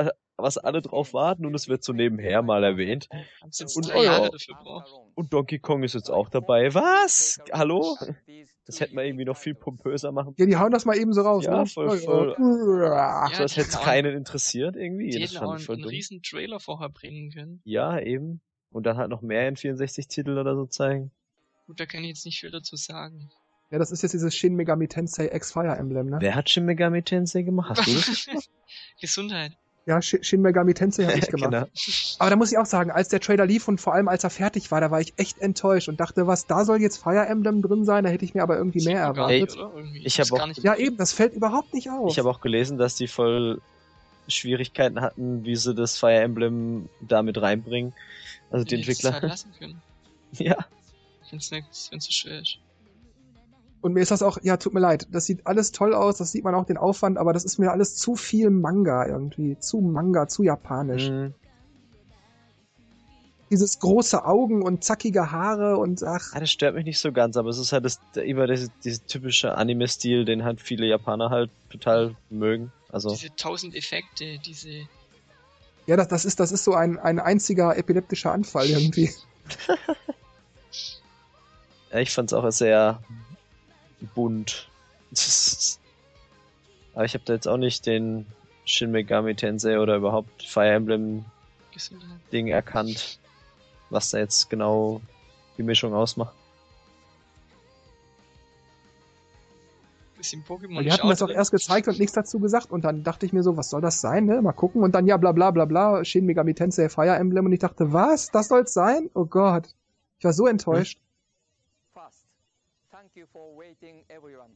[0.42, 3.08] was alle drauf warten und es wird so nebenher mal erwähnt.
[3.42, 4.30] Und oh ja.
[5.14, 6.74] Und Donkey Kong ist jetzt auch dabei.
[6.74, 7.38] Was?
[7.52, 7.96] Hallo?
[8.66, 10.34] Das hätten wir irgendwie noch viel pompöser machen.
[10.38, 11.44] Ja, die hauen das mal eben so raus.
[11.44, 11.66] Ja, ne?
[11.66, 12.36] voll, voll.
[12.38, 13.28] ja.
[13.34, 15.10] So als hätte es keinen interessiert irgendwie.
[15.10, 15.90] Die Das hätten auch fand einen, ich voll einen dumm.
[15.90, 17.60] riesen Trailer vorher bringen können.
[17.64, 18.40] Ja, eben.
[18.72, 21.10] Und dann halt noch mehr N64-Titel oder so zeigen.
[21.66, 23.30] Gut, da kann ich jetzt nicht viel dazu sagen.
[23.70, 26.16] Ja, das ist jetzt dieses Shin Megami Tensei X Fire Emblem, ne?
[26.20, 27.70] Wer hat Shin Megami Tensei gemacht?
[27.78, 27.94] Hast du
[28.34, 28.48] das?
[29.00, 29.52] Gesundheit.
[29.86, 31.50] Ja, Shi- Shin Megami Tensei habe ich gemacht.
[31.50, 31.66] genau.
[32.18, 34.30] Aber da muss ich auch sagen, als der Trailer lief und vor allem als er
[34.30, 37.62] fertig war, da war ich echt enttäuscht und dachte, was, da soll jetzt Fire Emblem
[37.62, 38.04] drin sein?
[38.04, 39.40] Da hätte ich mir aber irgendwie mehr erwartet.
[39.42, 39.72] nicht, oder?
[39.74, 39.98] Irgendwie.
[40.00, 42.10] Ich Ist hab auch- gar nicht Ja, eben, das fällt überhaupt nicht auf.
[42.10, 43.60] Ich habe auch gelesen, dass die voll
[44.30, 47.92] Schwierigkeiten hatten, wie sie das Fire Emblem da mit reinbringen.
[48.50, 49.28] Also die die es halt Entwickler.
[49.28, 49.82] lassen können.
[50.32, 50.56] Ja.
[51.22, 52.58] Ich find's nicht, wenn's so schwer ist.
[53.80, 56.32] Und mir ist das auch, ja, tut mir leid, das sieht alles toll aus, das
[56.32, 59.58] sieht man auch den Aufwand, aber das ist mir alles zu viel Manga irgendwie.
[59.58, 61.08] Zu Manga, zu japanisch.
[61.08, 61.34] Mhm.
[63.50, 67.36] Dieses große Augen und zackige Haare und ach, Ah, das stört mich nicht so ganz,
[67.36, 71.50] aber es ist halt das, immer dieser diese typische Anime-Stil, den halt viele Japaner halt
[71.68, 72.70] total mögen.
[72.92, 74.88] Also, Diese tausend Effekte, diese.
[75.86, 79.10] ja, das, das ist, das ist so ein, ein einziger epileptischer Anfall irgendwie.
[81.92, 83.02] ja, ich fand's auch sehr
[84.14, 84.68] bunt.
[86.94, 88.26] Aber ich habe da jetzt auch nicht den
[88.64, 91.24] Shin Megami Tensei oder überhaupt Fire Emblem
[91.72, 92.10] Gesundheit.
[92.32, 93.18] Ding erkannt,
[93.90, 95.00] was da jetzt genau
[95.58, 96.34] die Mischung ausmacht.
[100.20, 100.76] Bisschen Pokémon.
[100.76, 103.32] Weil die hatten das auch erst gezeigt und nichts dazu gesagt und dann dachte ich
[103.32, 104.42] mir so, was soll das sein, ne?
[104.42, 107.52] Mal gucken und dann ja bla bla bla bla, Shin Megami Tensei Fire Emblem und
[107.52, 108.30] ich dachte, was?
[108.30, 109.08] Das soll's sein?
[109.14, 109.74] Oh Gott.
[110.18, 111.00] Ich war so enttäuscht.
[111.94, 112.26] First,
[112.90, 114.50] thank you for waiting everyone.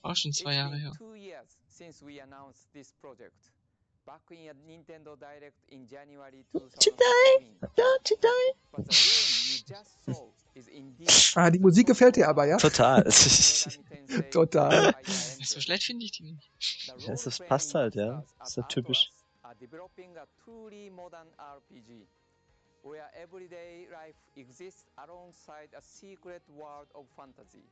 [0.00, 0.92] Auch schon zwei Jahre her.
[4.06, 7.56] Back in a Nintendo Direct in January 2016.
[7.60, 10.14] But the game
[10.56, 12.56] you indeed Ah, die Musik gefällt dir aber, ja?
[12.56, 13.04] Total.
[14.30, 14.94] Total.
[15.04, 16.50] So schlecht finde ich die nicht.
[16.98, 18.24] Ja, ist- passt halt, ja.
[18.42, 19.10] Ist ja typisch.
[19.42, 22.06] Are developing a truly modern RPG
[22.82, 27.64] where everyday life exists alongside a secret world of fantasy,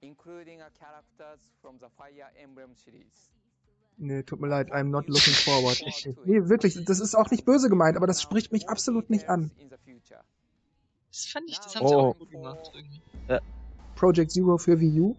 [0.00, 3.30] including a characters from the Fire Emblem series.
[3.98, 5.80] Nee, tut mir leid, I'm not looking forward.
[6.26, 9.50] Nee, wirklich, das ist auch nicht böse gemeint, aber das spricht mich absolut nicht an.
[11.10, 11.98] Das fand ich, das haben sie Oh.
[12.10, 12.70] auch gut gemacht.
[12.74, 13.00] Irgendwie.
[13.94, 15.16] Project Zero für Wii U.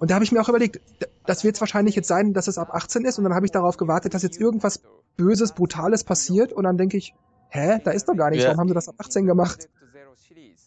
[0.00, 0.80] Und da habe ich mir auch überlegt,
[1.26, 3.76] das wird wahrscheinlich jetzt sein, dass es ab 18 ist und dann habe ich darauf
[3.76, 4.80] gewartet, dass jetzt irgendwas
[5.16, 7.14] Böses, Brutales passiert und dann denke ich,
[7.50, 8.50] hä, da ist doch gar nichts, Ja.
[8.50, 9.68] warum haben sie das ab 18 gemacht?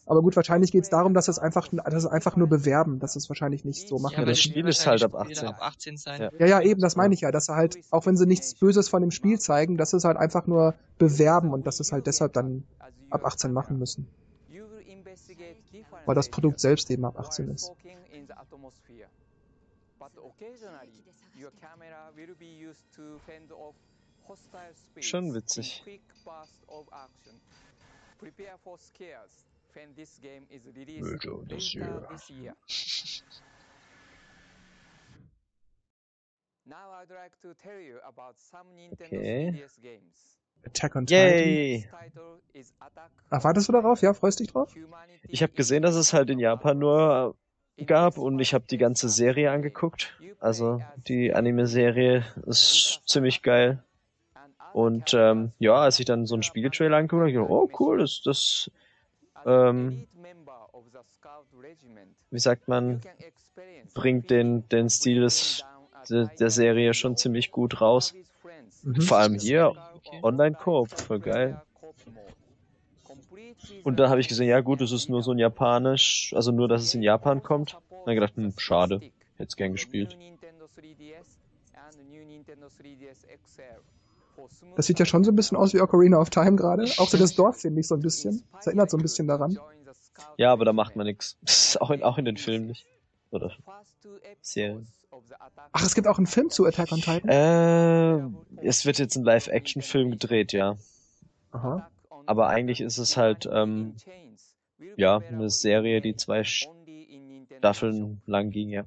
[0.04, 3.14] Aber gut, wahrscheinlich geht es darum, dass es einfach, dass es einfach nur bewerben, dass
[3.14, 4.18] es wahrscheinlich nicht so machen.
[4.18, 5.48] Ja, das Spiel ist halt ab wahrscheinlich 18.
[5.48, 6.20] Ab 18 sein.
[6.20, 6.30] Ja.
[6.38, 8.88] Ja, ja, eben, das meine ich ja, dass sie halt, auch wenn sie nichts Böses
[8.88, 11.92] von dem Spiel zeigen, dass sie es halt einfach nur bewerben und dass sie es
[11.92, 12.64] halt deshalb dann
[13.10, 14.08] ab 18 machen müssen.
[16.04, 17.70] Weil das Produkt selbst eben ab 18 ist.
[25.00, 25.84] Schon witzig.
[29.74, 32.06] When this game is released Later this year.
[32.10, 32.54] this year.
[36.66, 39.52] Now I'd like to tell you about some Nintendo Okay.
[39.54, 40.38] 3DS games.
[40.64, 41.38] Attack on Titan.
[41.38, 41.88] Yay!
[41.88, 44.00] Attack Ach, wartest du darauf?
[44.02, 44.72] Ja, freust dich drauf?
[45.28, 47.34] Ich habe gesehen, dass es halt in Japan nur
[47.86, 50.16] gab und ich habe die ganze Serie angeguckt.
[50.38, 53.82] Also die Anime-Serie ist ziemlich geil.
[54.72, 57.98] Und ähm, ja, als ich dann so einen Spieltrailer angeguckt habe, ich gedacht, oh cool,
[57.98, 58.70] das, das,
[59.46, 60.06] ähm,
[62.30, 63.00] wie sagt man,
[63.94, 65.64] bringt den, den Stil des,
[66.08, 68.14] der, der Serie schon ziemlich gut raus.
[68.82, 69.00] Mhm.
[69.02, 69.74] Vor allem hier.
[70.22, 71.60] Online-Koop, voll geil.
[73.84, 76.68] Und da habe ich gesehen, ja gut, es ist nur so ein Japanisch, also nur,
[76.68, 77.76] dass es in Japan kommt.
[78.04, 79.00] Dann gedacht, hm, schade,
[79.36, 80.16] hätte gern gespielt.
[84.76, 86.84] Das sieht ja schon so ein bisschen aus wie Ocarina of Time gerade.
[86.98, 88.42] Auch so das Dorf finde ich so ein bisschen.
[88.52, 89.58] Das erinnert so ein bisschen daran.
[90.36, 91.36] Ja, aber da macht man nichts.
[91.80, 92.86] Auch in, auch in den Filmen nicht.
[93.30, 93.50] Oder
[94.42, 94.86] Serien.
[95.72, 97.28] Ach, es gibt auch einen Film zu Attack on Titan.
[97.28, 100.76] Äh, es wird jetzt ein Live-Action-Film gedreht, ja.
[101.52, 101.90] Aha.
[102.26, 103.94] Aber eigentlich ist es halt, ähm,
[104.96, 108.84] ja, eine Serie, die zwei Staffeln lang ging, ja.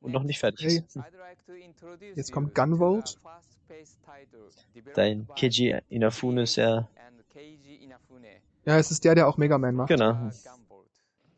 [0.00, 0.98] Und noch nicht fertig ist.
[2.14, 3.18] Jetzt kommt Gunvolt.
[4.94, 6.88] Dein Keiji Inafune ist ja,
[8.64, 9.88] Ja, es ist der, der auch Mega Man macht.
[9.88, 10.30] genau.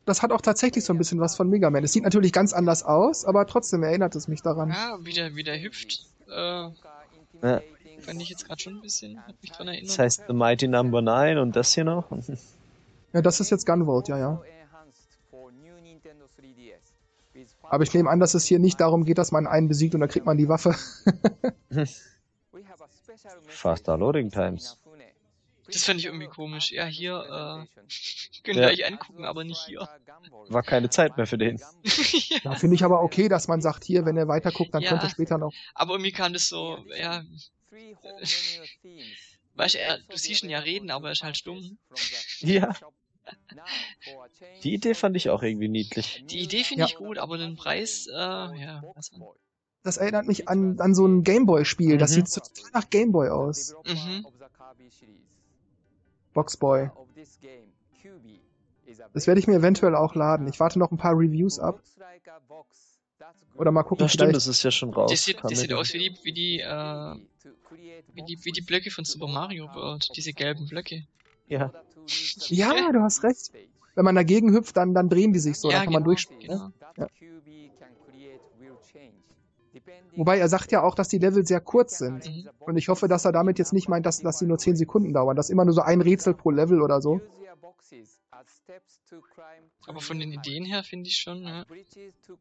[0.06, 1.84] Das hat auch tatsächlich so ein bisschen was von Mega Man.
[1.84, 4.70] Es sieht natürlich ganz anders aus, aber trotzdem erinnert es mich daran.
[4.70, 6.06] Ja, wie der, wie der hüpft.
[6.28, 7.60] Äh, Ja.
[8.00, 9.24] fand ich jetzt gerade schon ein bisschen.
[9.26, 9.90] Hat mich dran erinnert.
[9.90, 12.10] Das heißt The Mighty Number 9 und das hier noch.
[13.12, 14.40] Ja, das ist jetzt Gunvolt, ja, ja.
[17.62, 20.00] Aber ich nehme an, dass es hier nicht darum geht, dass man einen besiegt und
[20.00, 20.76] dann kriegt man die Waffe.
[23.48, 24.76] Faster Loading Times.
[25.72, 26.72] Das fand ich irgendwie komisch.
[26.72, 27.66] Ja, hier, äh,
[28.42, 28.64] könnt Ja.
[28.70, 29.88] ihr euch angucken, aber nicht hier.
[30.48, 31.60] War keine Zeit mehr für den.
[32.44, 34.88] Da finde ich aber okay, dass man sagt, hier, wenn er weiterguckt, dann Ja.
[34.90, 35.52] könnte er später noch.
[35.74, 37.22] Aber irgendwie kam das so, ja,
[39.54, 41.78] weißt du, er, du siehst ihn ja reden, aber er ist halt stumm.
[42.40, 42.74] Ja.
[44.62, 46.24] Die Idee fand ich auch irgendwie niedlich.
[46.26, 46.86] Die Idee finde Ja.
[46.86, 49.28] ich gut, aber den Preis, äh, ja, was man.
[49.82, 51.96] Das erinnert mich an, an so ein Gameboy-Spiel.
[51.98, 52.26] Das Mhm.
[52.26, 53.74] sieht total nach Gameboy aus.
[53.86, 54.26] Mhm.
[56.34, 56.90] Boxboy.
[59.12, 60.46] Das werde ich mir eventuell auch laden.
[60.48, 61.80] Ich warte noch ein paar Reviews ab.
[63.54, 65.10] Oder mal gucken, Das stimmt, das ist ja schon raus.
[65.10, 67.14] Das sieht, das ja sieht aus wie die, wie die, äh,
[68.14, 70.08] wie die, wie die Blöcke von Super Mario World.
[70.16, 71.06] Diese gelben Blöcke.
[71.48, 71.70] Ja.
[72.48, 73.52] Ja, du hast recht.
[73.94, 76.10] Wenn man dagegen hüpft, dann, dann drehen die sich so, Ja, dann kann man genau,
[76.10, 76.46] durchspielen.
[76.46, 76.72] Ne?
[76.94, 77.08] genau.
[80.16, 82.28] Wobei er sagt ja auch, dass die Level sehr kurz sind.
[82.60, 85.12] Und ich hoffe, dass er damit jetzt nicht meint, dass, dass die nur 10 Sekunden
[85.12, 85.36] dauern.
[85.36, 87.20] Das ist immer nur so ein Rätsel pro Level oder so.
[89.86, 91.66] Aber von den Ideen her finde ich schon, ne?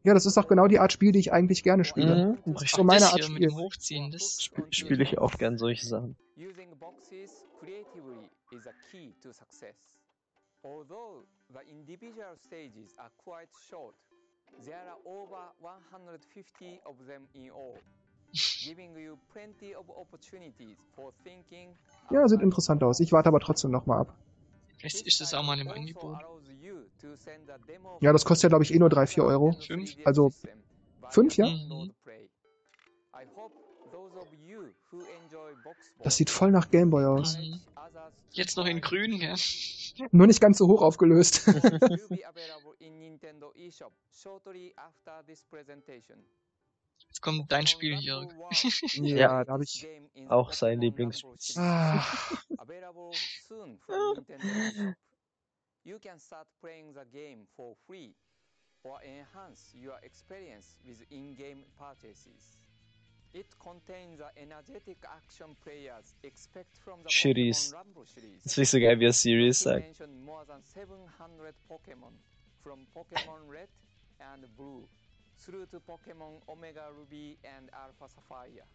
[0.03, 2.37] Ja, das ist auch genau die Art Spiel, die ich eigentlich gerne spiele.
[2.45, 3.39] Mhm, Das ist so meine das Art Spiel.
[3.39, 6.15] dem Hochziehen, das Sp Spiele ich auch gern solche Sachen.
[6.37, 9.75] Using boxes creatively is a key to success.
[10.63, 13.95] Although the individual stages are quite short,
[14.63, 17.77] there are over 150 of them in all,
[18.63, 21.75] giving you plenty of opportunities for thinking.
[22.11, 22.99] Ja, sieht interessant aus.
[22.99, 24.15] Ich warte aber trotzdem noch mal ab.
[24.77, 26.17] Vielleicht ist das auch mal im Also Angebot.
[28.01, 29.51] Ja, das kostet ja, glaube ich, eh nur 3, 4 Euro.
[29.53, 29.95] Fünf?
[30.05, 30.31] Also,
[31.09, 31.47] fünf, ja?
[31.47, 31.93] Mhm.
[36.03, 37.37] Das sieht voll nach Gameboy aus.
[37.37, 37.59] Mhm.
[38.31, 39.35] Jetzt noch in grün, gell?
[40.11, 41.47] Nur nicht ganz so hoch aufgelöst.
[47.07, 48.31] Jetzt kommt dein Spiel, Jörg.
[48.93, 49.87] ja, da habe ich.
[50.27, 51.37] auch sein Lieblingsspiel.
[51.55, 52.05] Ah,
[67.09, 67.71] series.
[68.43, 69.79] Das finde ich so geil, wie er Series To sagt.
[69.85, 72.13] mention more than 700 Pokémon
[72.63, 73.69] from Pokémon Red
[74.19, 74.87] and Blue
[75.37, 78.65] through to Pokémon Omega Ruby and Alpha Sapphire.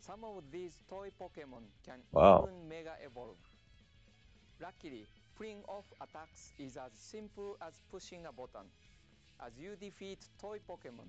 [0.00, 2.42] Some of these toy Pokémon can Wow.
[2.44, 3.38] even Mega Evolve.
[4.60, 8.66] Luckily, pulling off attacks is as simple as pushing a button.
[9.40, 11.08] As you defeat toy Pokémon,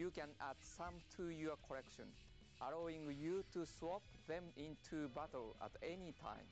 [0.00, 2.08] you can add some to your collection,
[2.64, 6.48] allowing you to swap them into battle at any time.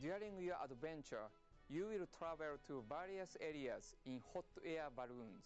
[0.00, 1.26] During your adventure,
[1.68, 5.42] you will travel to various areas in hot air balloons.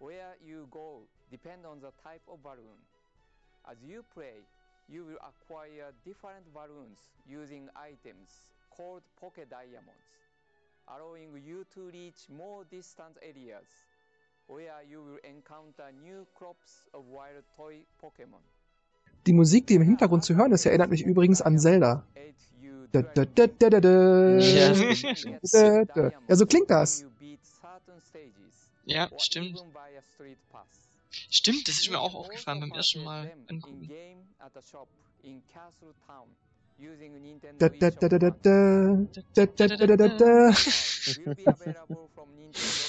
[0.00, 2.82] Where you go depends on the type of balloon.
[3.70, 4.42] As you play,
[4.90, 6.98] you will acquire different balloons
[7.30, 10.10] using items called Poke Diamonds,
[10.90, 13.70] allowing you to reach more distant areas,
[19.26, 22.06] die Musik, die im Hintergrund zu hören ist, erinnert mich übrigens an Zelda.
[22.92, 24.38] Da, da, da, da, da, da.
[24.38, 24.74] Ja.
[26.36, 27.06] So klingt das.
[28.84, 29.64] Ja, stimmt.
[31.30, 33.90] Stimmt, das ist mir auch aufgefallen beim ersten Mal angucken.
[37.58, 39.06] Da, da, da, da, da, da.
[39.34, 40.52] Da, da, da, da, da, da.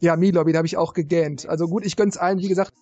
[0.00, 1.46] Ja, Milobby, da habe ich auch gegähnt.
[1.46, 2.72] Also gut, ich gönn's allen, wie gesagt,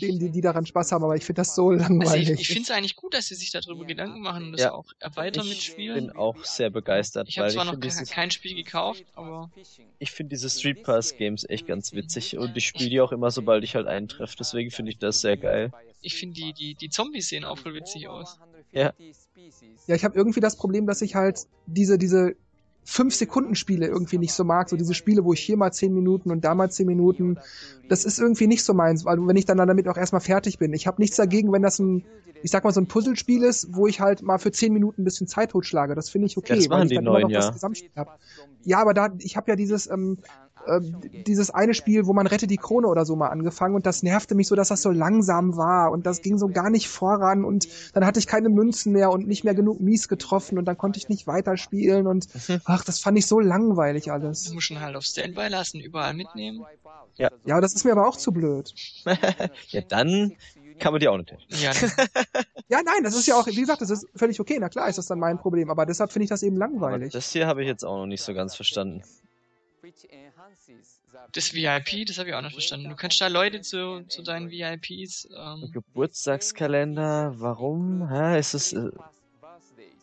[0.00, 2.40] denen, die, die daran Spaß haben, aber ich finde das so Also ich, langweilig.
[2.40, 4.72] ich finde es eigentlich gut, dass sie sich darüber Gedanken machen und das Ja.
[4.72, 8.30] auch erweitern mit Ich bin auch sehr begeistert, Ich habe zwar ich noch dieses, kein
[8.30, 9.50] Spiel gekauft, aber
[9.98, 13.30] ich finde diese Street Pass Games echt ganz witzig und ich spiele die auch immer,
[13.30, 14.36] sobald ich halt einen treffe.
[14.38, 15.72] Deswegen finde ich das sehr geil.
[16.00, 18.38] ich finde die, die, die Zombies sehen auch voll witzig aus.
[18.72, 18.92] Ja.
[19.86, 22.36] Ja, ich habe irgendwie das Problem, dass ich halt diese, diese
[22.86, 24.68] 5-Sekunden-Spiele irgendwie nicht so mag.
[24.68, 27.38] So diese Spiele, wo ich hier mal 10 Minuten und da mal 10 Minuten.
[27.88, 30.72] Das ist irgendwie nicht so meins, weil wenn ich dann damit auch erstmal fertig bin.
[30.72, 32.04] Ich habe nichts dagegen, wenn das ein,
[32.42, 35.04] ich sag mal, so ein Puzzlespiel ist, wo ich halt mal für 10 Minuten ein
[35.04, 35.94] bisschen Zeit totschlage.
[35.94, 37.40] Das finde ich okay, Das machen weil ich dann neuen, immer noch ja.
[37.40, 38.18] das Gesamtspiel hab.
[38.64, 40.18] Ja, aber da, ich habe ja dieses, ähm,
[40.66, 40.80] äh,
[41.26, 44.34] dieses eine Spiel, wo man rettet die Krone oder so mal angefangen und das nervte
[44.34, 47.68] mich so, dass das so langsam war und das ging so gar nicht voran und
[47.92, 50.98] dann hatte ich keine Münzen mehr und nicht mehr genug Mies getroffen und dann konnte
[50.98, 52.26] ich nicht weiterspielen und
[52.64, 54.52] ach, das fand ich so langweilig alles.
[54.52, 56.64] muss man halt auf Standby lassen, überall mitnehmen.
[57.16, 57.28] Ja.
[57.44, 58.74] Ja, das ist mir aber auch zu blöd.
[59.68, 60.32] ja, dann
[60.78, 61.46] kann man die auch nicht helfen.
[61.50, 61.72] Ja,
[62.68, 64.96] Ja, nein, das ist ja auch, wie gesagt, das ist völlig okay, na klar ist
[64.96, 67.12] das dann mein Problem, aber deshalb finde ich das eben Aber langweilig.
[67.12, 69.02] das hier habe ich jetzt auch noch nicht so ganz verstanden.
[71.32, 72.88] Das VIP, das habe ich auch noch verstanden.
[72.88, 78.08] Du kannst da Leute zu, zu deinen VIPs, ähm, Geburtstagskalender, warum?
[78.08, 78.90] Hä, ist es, äh,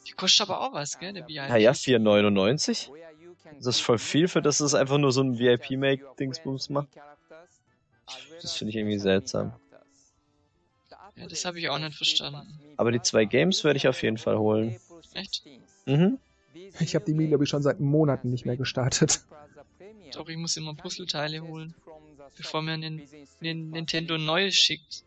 [0.07, 1.41] die kostet aber auch was, gell, der VIP.
[1.47, 2.89] na ja, 4,99?
[3.57, 6.89] Das ist voll viel, für das es einfach nur so ein VIP-Make-Dingsbums macht.
[8.41, 9.53] Das finde ich irgendwie seltsam.
[11.15, 12.59] Ja, das habe ich auch nicht verstanden.
[12.77, 14.79] Aber die zwei Games werde ich auf jeden Fall holen.
[15.13, 15.43] Echt?
[15.85, 16.17] Mhm.
[16.79, 19.21] Ich habe die Mii, glaube ich, schon seit Monaten nicht mehr gestartet.
[20.13, 21.73] Doch, ich muss immer Puzzleteile holen,
[22.37, 22.77] bevor mir
[23.39, 25.03] Nintendo neues schickt.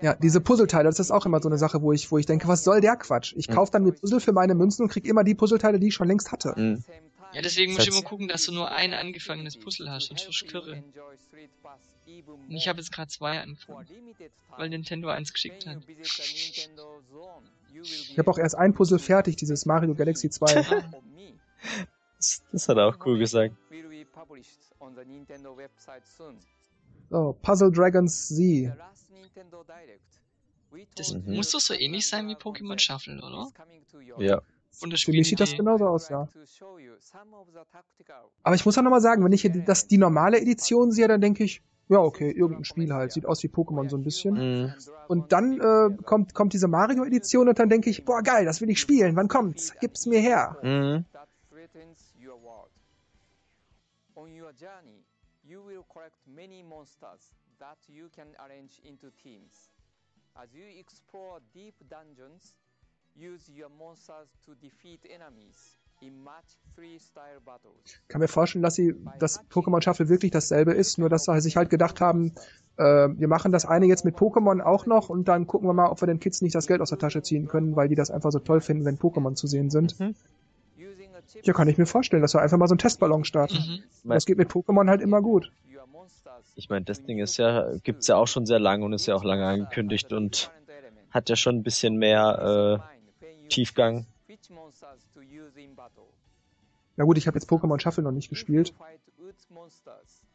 [0.00, 2.46] Ja, diese Puzzleteile, das ist auch immer so eine Sache, wo ich, wo ich denke,
[2.48, 3.34] was soll der Quatsch?
[3.36, 3.54] Ich Hm.
[3.54, 6.06] kaufe dann mir Puzzle für meine Münzen und krieg immer die Puzzleteile, die ich schon
[6.06, 6.54] längst hatte.
[6.56, 6.84] Mhm.
[7.34, 10.26] Ja, deswegen musst du heißt- immer gucken, dass du nur ein angefangenes Puzzle hast, sonst
[10.28, 10.82] wirst du kirre.
[12.48, 13.86] Und ich habe jetzt gerade zwei angefangen,
[14.56, 15.78] weil Nintendo eins geschickt hat.
[17.72, 20.46] Ich habe auch erst ein Puzzle fertig, dieses Mario Galaxy 2.
[22.18, 23.54] Das, das hat er auch cool gesagt.
[27.10, 28.72] So, Puzzle Dragons Z.
[30.96, 31.34] Das Mhm.
[31.36, 33.50] muss doch so ähnlich sein wie Pokémon Shuffle, oder?
[34.18, 34.40] Ja.
[34.80, 36.26] Und das Für mich sieht das genauso aus, ja.
[38.42, 41.08] Aber ich muss auch nochmal sagen, wenn ich hier die- das, die normale Edition sehe,
[41.08, 43.12] dann denke ich, ja, okay, irgendein Spiel halt.
[43.12, 44.34] Sieht aus wie Pokémon so ein bisschen.
[44.62, 44.72] Mhm.
[45.08, 48.70] Und dann äh, kommt, kommt diese Mario-Edition und dann denke ich, boah, geil, das will
[48.70, 49.14] ich spielen.
[49.14, 49.74] Wann kommt's?
[49.78, 50.56] Gib's mir her.
[50.62, 51.04] Mhm.
[54.22, 55.02] On your journey,
[55.42, 59.68] you will collect many monsters that you can arrange into teams.
[60.36, 62.54] As you explore deep dungeons,
[63.16, 67.98] use your monsters to defeat enemies in Match 3 style battles.
[68.06, 71.56] kann mir vorstellen, dass sie das Pokémon Shuffle wirklich dasselbe ist, nur dass sie sich
[71.56, 72.32] halt gedacht haben,
[72.76, 75.88] äh, wir machen das eine jetzt mit Pokémon auch noch und dann gucken wir mal,
[75.88, 78.12] ob wir den Kids nicht das Geld aus der Tasche ziehen können, weil die das
[78.12, 79.96] einfach so toll finden, wenn Pokémon zu sehen sind.
[79.96, 80.14] Chip
[81.42, 83.82] Ja, kann ich mir vorstellen, dass wir einfach mal so einen Testballon starten.
[84.04, 84.10] Mhm.
[84.10, 85.50] Das geht mit Pokémon halt immer gut.
[86.54, 89.14] Ich meine, das Ding ist ja, gibt's ja auch schon sehr lange und ist ja
[89.14, 90.50] auch lange angekündigt und
[91.10, 92.82] hat ja schon ein bisschen mehr
[93.44, 94.06] äh, Tiefgang.
[96.96, 98.74] Na gut, ich habe jetzt Pokémon Shuffle noch nicht gespielt,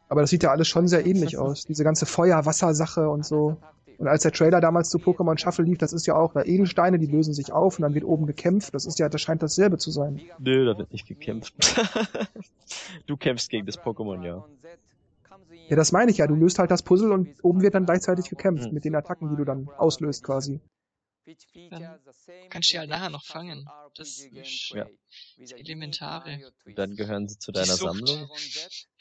[0.10, 1.66] Aber das sieht ja alles schon sehr ähnlich aus.
[1.66, 3.58] Diese ganze Feuer-Wasser-Sache und so.
[3.98, 7.00] Und als der Trailer damals zu Pokémon Shuffle lief, das ist ja auch da Edelsteine,
[7.00, 8.74] die lösen sich auf und dann wird oben gekämpft.
[8.76, 10.22] Das ist ja, das scheint dasselbe zu sein.
[10.40, 11.56] Nö, da wird nicht gekämpft.
[13.08, 14.46] du kämpfst gegen das Pokémon, ja.
[15.70, 16.28] Ja, das meine ich ja.
[16.28, 18.74] Du löst halt das Puzzle und oben wird dann gleichzeitig gekämpft Mhm.
[18.74, 20.62] mit den Attacken, die du dann auslöst quasi.
[21.70, 22.00] Dann
[22.50, 23.68] kannst du die halt nachher noch fangen.
[23.96, 24.88] Das ist Ja.
[25.38, 26.52] das Elementare.
[26.76, 27.76] Dann gehören sie zu deiner.
[27.76, 28.30] Sammlung.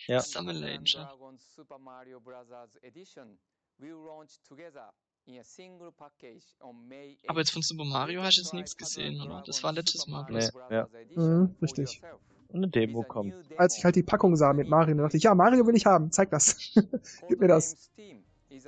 [0.06, 0.20] Ja.
[0.20, 1.16] Sammelleidenschaft.
[1.54, 2.46] Super Mario Bros.
[2.82, 3.38] Edition
[3.78, 4.92] will launch together
[5.26, 8.76] in a single package on May Aber jetzt von Super Mario hast du jetzt nichts
[8.76, 9.42] gesehen, oder?
[9.46, 10.52] Das war letztes Mal bloß.
[10.70, 10.88] Nee, ja.
[11.14, 12.00] Mhm, richtig.
[12.48, 13.34] Und eine Demo kommt.
[13.58, 16.12] Als ich halt die Packung sah mit Mario, dachte ich, ja, Mario will ich haben,
[16.12, 16.56] zeig das.
[17.28, 17.90] Gib mir das.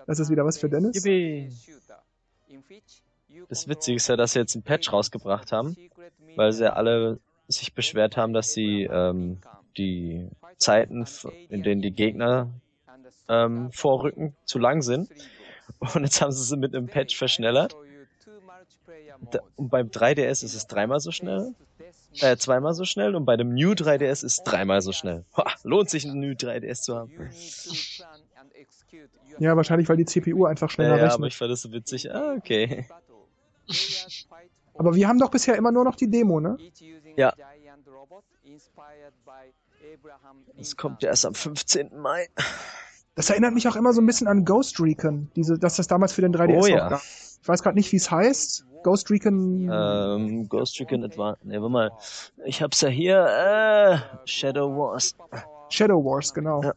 [0.06, 0.96] Das ist wieder was für Dennis.
[0.96, 1.48] Yippie.
[3.48, 5.76] Das Witzige ist ja, dass sie jetzt einen Patch rausgebracht haben,
[6.36, 7.18] weil sie ja alle
[7.48, 9.38] sich beschwert haben, dass sie ähm,
[9.76, 10.28] die
[10.58, 11.06] Zeiten,
[11.48, 12.48] in denen die Gegner
[13.28, 15.08] ähm, vorrücken, zu lang sind.
[15.78, 17.76] Und jetzt haben sie sie mit einem Patch verschnellert.
[19.56, 21.54] Und beim 3DS ist es dreimal so schnell,
[22.20, 25.24] äh, zweimal so schnell und bei dem New 3DS ist es dreimal so schnell.
[25.36, 27.12] Ha, lohnt sich ein New 3DS zu haben.
[29.38, 31.28] Ja, wahrscheinlich, weil die CPU einfach Ja, schneller ja, aber rechnet.
[31.32, 32.12] ich fand das so witzig.
[32.12, 32.86] Ah, okay.
[34.74, 36.56] Aber wir haben doch bisher immer nur noch die Demo, ne?
[37.16, 37.32] Ja.
[40.56, 41.90] Das kommt ja erst am 15.
[42.00, 42.26] Mai.
[43.14, 46.12] Das erinnert mich auch immer so ein bisschen an Ghost Recon, diese, dass das damals
[46.12, 46.88] für den 3DS Oh ja.
[46.88, 47.02] gab.
[47.42, 48.64] Ich weiß gerade nicht, wie es heißt.
[48.84, 49.68] Ghost Recon.
[49.72, 51.40] Ähm, Ghost Recon Advance.
[51.42, 51.90] Ne, warte mal.
[52.44, 53.24] Ich hab's ja hier.
[53.26, 53.98] Äh,
[54.28, 55.16] Shadow Wars.
[55.68, 56.62] Shadow Wars, genau.
[56.62, 56.72] Ja.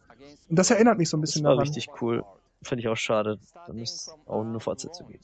[0.49, 1.67] Und das erinnert mich so ein Das bisschen war daran.
[1.67, 2.23] richtig cool.
[2.63, 3.37] Finde ich auch schade.
[3.67, 5.21] Da müsste es auch eine Fortsetzung geben.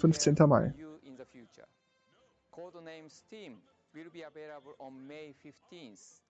[0.00, 0.34] 15.
[0.48, 0.70] Mai.
[0.70, 1.66] for you in the future.
[2.52, 3.62] Codename Steam
[3.94, 6.22] will be available on May 15th.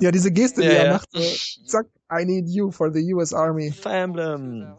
[0.00, 0.92] Ja, diese Geste, die Ja, er ja.
[0.92, 1.10] macht.
[1.12, 1.20] So,
[1.66, 3.70] zack, I need you for the US Army.
[3.70, 4.76] Fire Emblem.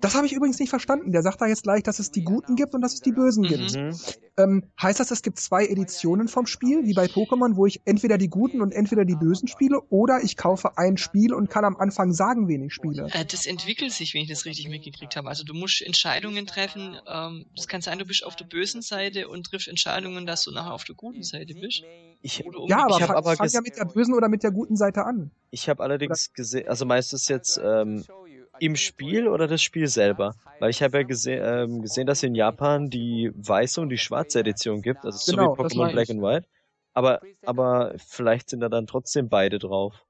[0.00, 1.12] Das habe ich übrigens nicht verstanden.
[1.12, 3.44] Der sagt da jetzt gleich, dass es die Guten gibt und dass es die Bösen
[3.44, 3.48] Mhm.
[3.48, 3.76] gibt.
[3.76, 3.96] Mhm.
[4.36, 8.18] Ähm, heißt das, es gibt zwei Editionen vom Spiel, wie bei Pokémon, wo ich entweder
[8.18, 11.76] die Guten und entweder die Bösen spiele, oder ich kaufe ein Spiel und kann am
[11.76, 13.08] Anfang sagen, wen ich spiele.
[13.12, 15.28] Äh, das entwickelt sich, wenn ich das richtig mitgekriegt habe.
[15.28, 16.96] Also du musst Entscheidungen treffen.
[17.06, 20.52] Ähm, das kann sein, du bist auf der bösen Seite und triffst Entscheidungen, dass du
[20.52, 21.82] nachher auf der guten Seite bist.
[22.20, 24.76] Ich, Ja, aber Ich fang, aber fang ja mit der bösen oder mit der guten
[24.76, 25.30] Seite an.
[25.50, 28.04] ich habe allerdings gesehen, also meistens jetzt ähm,
[28.60, 30.34] im Spiel oder das Spiel selber.
[30.60, 33.98] Weil ich habe ja gese ähm, gesehen, dass es in Japan die weiße und die
[33.98, 36.48] schwarze Edition gibt, also so Genau, wie das Pokémon Black and White.
[36.94, 40.04] Aber, aber vielleicht sind da dann trotzdem beide drauf.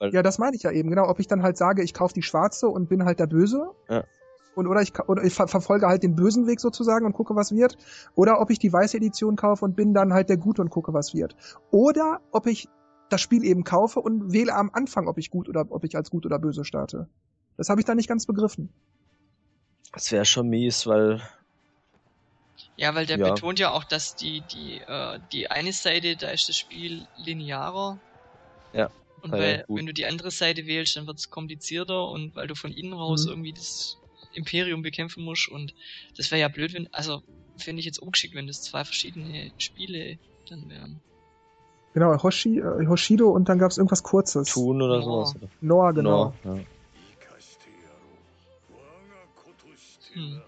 [0.00, 1.08] Ja, das meine ich ja eben, genau.
[1.08, 3.70] Ob ich dann halt sage, ich kaufe die schwarze und bin halt der Böse.
[3.88, 4.02] Ja.
[4.54, 7.52] Und oder ich, oder ich ver verfolge halt den bösen Weg sozusagen und gucke, was
[7.52, 7.78] wird.
[8.14, 10.92] Oder ob ich die weiße Edition kaufe und bin dann halt der Gute und gucke,
[10.92, 11.36] was wird.
[11.70, 12.68] Oder ob ich
[13.08, 16.10] das Spiel eben kaufe und wähle am Anfang, ob ich gut oder ob ich als
[16.10, 17.08] gut oder böse starte.
[17.56, 18.68] Das habe ich da nicht ganz begriffen.
[19.92, 21.20] Das wäre schon mies, weil
[22.76, 23.34] Ja, weil der Ja.
[23.34, 28.00] betont ja auch, dass die, die, äh, die eine Seite, da ist das Spiel linearer.
[28.72, 28.90] Ja,
[29.20, 29.78] Und ja, weil, gut.
[29.78, 32.92] wenn du die andere Seite wählst, dann wird es komplizierter und weil du von innen
[32.94, 33.30] raus Mhm.
[33.30, 33.98] irgendwie das
[34.32, 35.74] Imperium bekämpfen musst und
[36.16, 37.22] das wäre ja blöd, wenn, also
[37.58, 41.00] fände ich jetzt ungeschickt, wenn das zwei verschiedene Spiele dann wären.
[41.92, 44.48] Genau, Hoshi, äh, Hoshido und dann gab es irgendwas Kurzes.
[44.48, 45.02] tun oder Ja.
[45.02, 45.34] sowas.
[45.60, 46.34] Noah, genau.
[46.44, 46.64] No, ja.
[50.12, 50.42] Hm.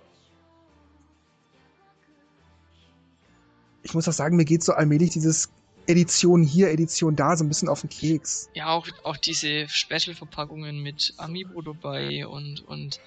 [3.83, 5.51] Ich muss auch sagen, mir geht so allmählich dieses
[5.87, 8.49] Edition hier, Edition da so ein bisschen auf den Keks.
[8.55, 13.01] Ja, auch, auch diese Special-Verpackungen mit Amiibo dabei und, und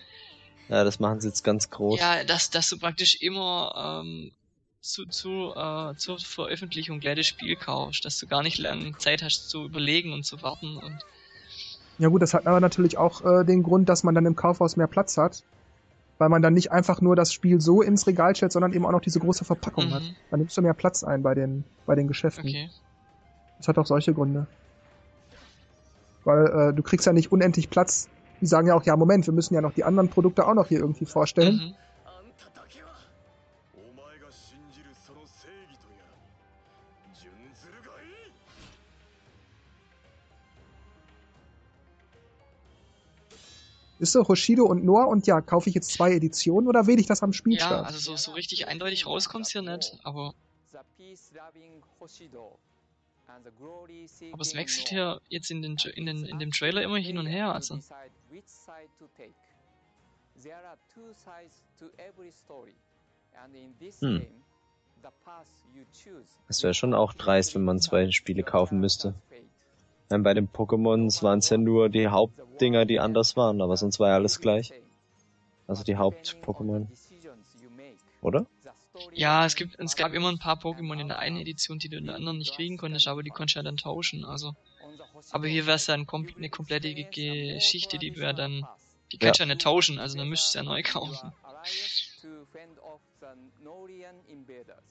[0.70, 2.00] Ja, das machen sie jetzt ganz groß.
[2.00, 4.32] Ja, dass, dass du praktisch immer ähm,
[4.82, 9.24] zu, zu, äh, zur Veröffentlichung gleich das Spiel kaufst, dass du gar nicht lange Zeit
[9.24, 11.00] hast zu überlegen und zu warten und
[11.98, 14.76] Ja gut, das hat aber natürlich auch äh, den Grund, dass man dann im Kaufhaus
[14.76, 15.44] mehr Platz hat.
[16.18, 18.92] Weil man dann nicht einfach nur das Spiel so ins Regal stellt, sondern eben auch
[18.92, 20.02] noch diese große Verpackung hat.
[20.02, 20.16] Mhm.
[20.32, 22.48] Dann nimmst du mehr Platz ein bei den, bei den Geschäften.
[22.48, 22.70] okay.
[23.58, 24.48] Das hat auch solche Gründe.
[26.24, 28.10] Weil äh, du kriegst ja nicht unendlich Platz.
[28.42, 30.68] Die sagen ja auch, ja, Moment, wir müssen ja noch die anderen Produkte auch noch
[30.68, 31.56] hier irgendwie vorstellen.
[31.56, 31.76] Mhm.
[44.00, 47.08] Ist so Hoshido und Noah und ja, kaufe ich jetzt zwei Editionen oder wähle ich
[47.08, 47.86] das am Ja, Spielstart?
[47.86, 50.34] also so, so richtig eindeutig rauskommt's hier nicht, aber,
[54.32, 57.26] aber es wechselt hier jetzt in, den, in, den, in dem Trailer immer hin und
[57.26, 57.80] her, also.
[64.00, 64.28] Hm.
[66.48, 69.16] Das wäre schon auch dreist, wenn man zwei Spiele kaufen müsste.
[70.10, 74.00] Meine, bei den Pokémons waren es ja nur die Hauptdinger, die anders waren, aber sonst
[74.00, 74.74] war ja alles gleich.
[75.68, 76.90] Also die Haupt-Pokémon,
[78.22, 78.46] oder?
[79.14, 81.98] Ja, es gibt, es gab immer ein paar Pokémon in der einen Edition, die du
[81.98, 84.54] in der anderen nicht kriegen konntest, aber die konntest du ja dann tauschen, also.
[85.30, 88.68] Aber hier wär's ja ein kom eine komplette Ge- Geschichte, die du ja dann,
[89.12, 91.36] die kannst du ja nicht tauschen, also dann müsstest du ja neu kaufen.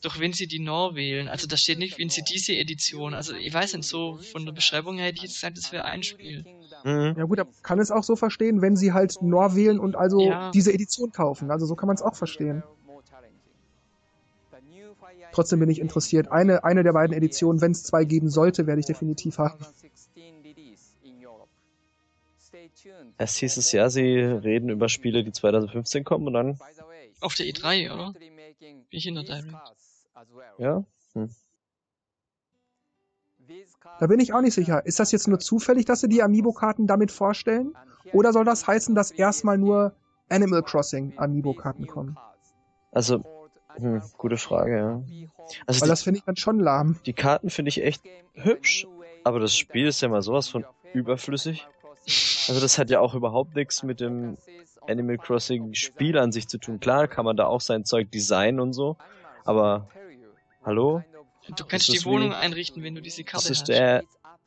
[0.03, 3.35] Doch wenn sie die Nor wählen, also da steht nicht, wenn sie diese Edition, also
[3.35, 6.03] ich weiß nicht, so von der Beschreibung her hätte ich jetzt gesagt, das wäre ein
[6.03, 6.45] Spiel.
[6.85, 7.15] Mhm.
[7.17, 10.21] Ja gut, aber kann es auch so verstehen, wenn sie halt Nor wählen und also
[10.21, 10.51] Ja.
[10.51, 11.51] diese Edition kaufen.
[11.51, 12.63] Also so kann man es auch verstehen.
[15.33, 16.31] Trotzdem bin ich interessiert.
[16.33, 19.59] Eine, eine der beiden Editionen, wenn es zwei geben sollte, werde ich definitiv haben.
[23.19, 26.59] Erst hieß es ja, sie reden über Spiele, die 2015 kommen und dann,
[27.21, 28.13] Auf der E3, oder?
[28.91, 29.55] ich in der Direct?
[30.59, 30.85] ja,
[33.99, 34.85] Da bin ich auch nicht sicher.
[34.85, 37.75] Ist das jetzt nur zufällig, dass sie die Amiibo-Karten damit vorstellen?
[38.13, 39.95] Oder soll das heißen, dass erstmal nur
[40.29, 42.17] Animal Crossing Amiibo-Karten kommen?
[42.93, 43.23] also,
[43.77, 45.03] hm, gute Frage, ja.
[45.67, 46.99] Also Weil die, das finde ich dann schon lahm.
[47.05, 48.03] die Karten finde ich echt
[48.35, 48.87] hübsch,
[49.23, 51.69] aber das Spiel ist ja mal sowas von überflüssig.
[52.07, 54.37] Also das hat ja auch überhaupt nichts mit dem
[54.87, 56.79] Animal Crossing Spiel an sich zu tun.
[56.79, 58.97] Klar kann man da auch sein Zeug designen und so,
[59.45, 59.89] aber
[60.65, 61.03] hallo?
[61.57, 63.69] Du kannst die Wohnung wie- einrichten, wenn du diese Karte Das ist hast.
[63.69, 64.03] der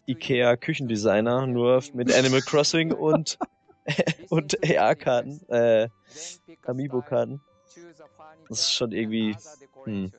[0.05, 3.37] Ikea Küchendesigner, nur mit Animal Crossing und
[4.29, 5.89] und AR-Karten, äh,
[6.65, 7.41] Amiibo-Karten.
[8.47, 9.35] Das ist schon irgendwie,
[9.85, 10.11] hm.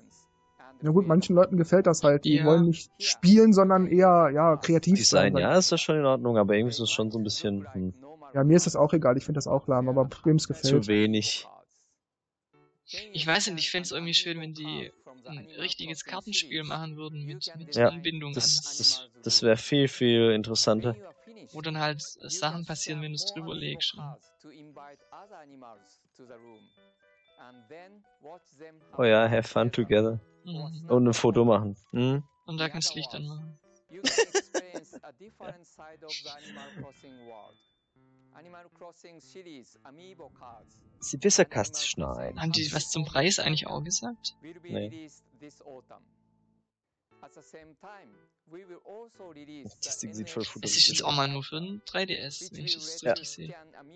[0.82, 2.24] Na gut, manchen Leuten gefällt das halt.
[2.24, 2.46] Die Ja.
[2.46, 5.42] wollen nicht spielen, sondern eher, ja, kreativ Design, sein.
[5.42, 7.94] ja, ist das schon in Ordnung, aber irgendwie ist es schon so ein bisschen hm,
[8.32, 9.16] Ja, mir ist das auch egal.
[9.16, 10.86] Ich finde das auch lahm, aber wem es zu gefällt.
[10.88, 11.46] wenig.
[13.12, 14.90] Ich weiß nicht, ich fänd's es irgendwie schön, wenn die
[15.24, 19.86] ein richtiges Kartenspiel machen würden mit, mit Ja, Anbindung Das, an, das, das wäre viel,
[19.86, 20.96] viel interessanter.
[21.52, 23.96] wo dann halt Sachen passieren, wenn du es drüber legst.
[28.98, 30.20] Oh ja, have fun together.
[30.44, 30.86] Mhm.
[30.88, 31.76] Und ein Foto machen.
[31.92, 32.22] Hm?
[32.46, 33.58] Und da kannst du Licht anmachen.
[41.00, 42.40] Sie wisserkastisch nein.
[42.40, 44.36] Haben die was zum Preis eigentlich auch gesagt?
[44.40, 45.10] Nee.
[47.22, 47.34] Released this autumn.
[47.34, 48.10] At the same time,
[48.50, 49.32] we will also
[50.02, 52.74] Ding sieht voll futuristisch Das ist jetzt auch mal nur für ein 3DS, wenn ich
[52.74, 53.12] das Ja.
[53.12, 53.54] richtig sehe.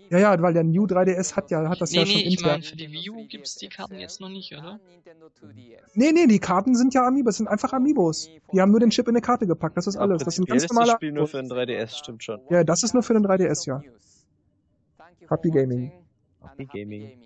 [0.09, 2.41] Ja, ja, weil der New 3DS hat ja, hat das Nee, ja nee, schon ich
[2.41, 4.79] meine, für die Wii U gibt's die Karten jetzt noch nicht, oder?
[5.93, 8.29] Nee, nee, die Karten sind ja Amiibos, sind einfach Amiibos.
[8.53, 10.23] Die haben nur den Chip in eine Karte gepackt, das ist alles.
[10.23, 12.41] Das sind ganz ist das normale Spiel nur für ein 3DS, stimmt schon.
[12.49, 13.81] Ja, das ist nur für den 3DS, ja.
[15.27, 15.91] Happy Gaming.
[16.41, 17.21] Happy Gaming.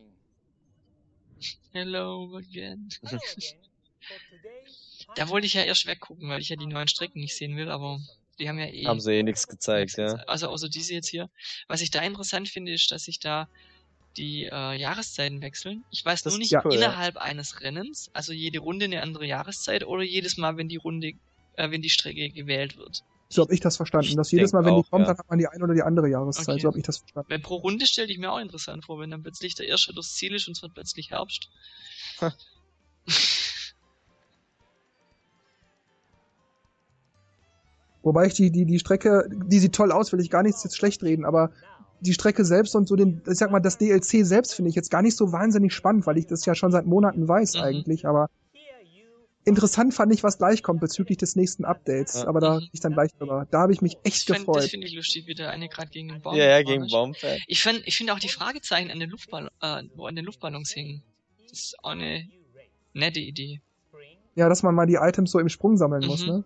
[1.71, 2.89] Hello again.
[5.15, 7.69] Da wollte ich ja erst weggucken, weil ich ja die neuen Strecken nicht sehen will,
[7.69, 7.99] aber
[8.39, 8.85] die haben ja eh.
[8.85, 10.15] Haben sie eh nichts gezeigt, ja.
[10.27, 11.29] Also außer diese jetzt hier.
[11.67, 13.47] Was ich da interessant finde, ist, dass sich da
[14.17, 15.83] die äh, Jahreszeiten wechseln.
[15.91, 16.79] Ich weiß Das nur nicht cool, ja.
[16.79, 21.13] innerhalb eines Rennens, also jede Runde eine andere Jahreszeit oder jedes Mal, wenn die Runde,
[21.55, 23.03] äh, wenn die Strecke gewählt wird.
[23.31, 24.07] So habe ich das verstanden.
[24.07, 25.13] Ich Dass jedes Mal, wenn die auch, kommt, ja.
[25.13, 26.49] dann hat man die eine oder die andere Jahreszeit.
[26.49, 26.59] Okay.
[26.61, 27.29] So habe ich das verstanden.
[27.29, 30.15] Weil pro Runde stelle ich mir auch interessant vor, wenn dann plötzlich der erste durchs
[30.15, 31.49] Ziel ist und es wird plötzlich Herbst.
[38.03, 40.77] Wobei ich die, die, die Strecke, die sieht toll aus, will ich gar nichts jetzt
[40.77, 41.51] schlecht reden, aber
[42.01, 44.89] die Strecke selbst und so den, ich sag mal, das DLC selbst finde ich jetzt
[44.89, 47.61] gar nicht so wahnsinnig spannend, weil ich das ja schon seit Monaten weiß Mhm.
[47.61, 48.29] eigentlich, aber
[49.45, 52.27] Interessant fand ich, was gleich kommt bezüglich des nächsten Updates, Ja.
[52.27, 52.59] aber da Mhm.
[52.59, 53.47] bin ich dann gleich drüber.
[53.49, 54.69] Da habe ich mich echt Das, fand- das gefreut.
[54.69, 56.91] finde ich lustig, wie der eine gerade gegen den Baum Ja, ja, gegen ist.
[56.91, 57.41] Baumfeld.
[57.47, 60.71] Ich finde ich finde auch die Fragezeichen an den, Luftball äh, wo an den Luftballons
[60.71, 61.01] hingen.
[61.49, 62.27] Das ist auch eine
[62.93, 63.61] nette Idee.
[64.35, 66.31] Ja, dass man mal die Items so im Sprung sammeln muss, Mhm.
[66.33, 66.43] ne?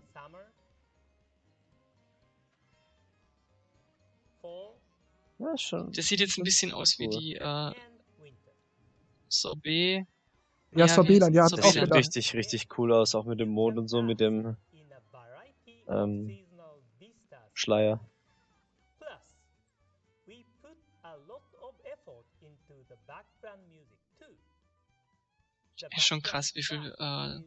[5.44, 5.92] Ja, schon.
[5.92, 7.18] Das sieht jetzt ein bisschen aus wie Cool.
[7.20, 7.72] die äh,
[9.28, 10.06] Sorbet.
[10.72, 11.64] Ja, Sorbeland, ja, hab ich Sorbeland.
[11.64, 11.98] auch Sieht gedacht.
[11.98, 14.56] richtig, richtig cool aus, auch mit dem Mond und so, mit dem
[15.88, 16.36] ähm,
[17.52, 18.00] Schleier.
[25.96, 27.40] Ist schon krass, wie viel äh,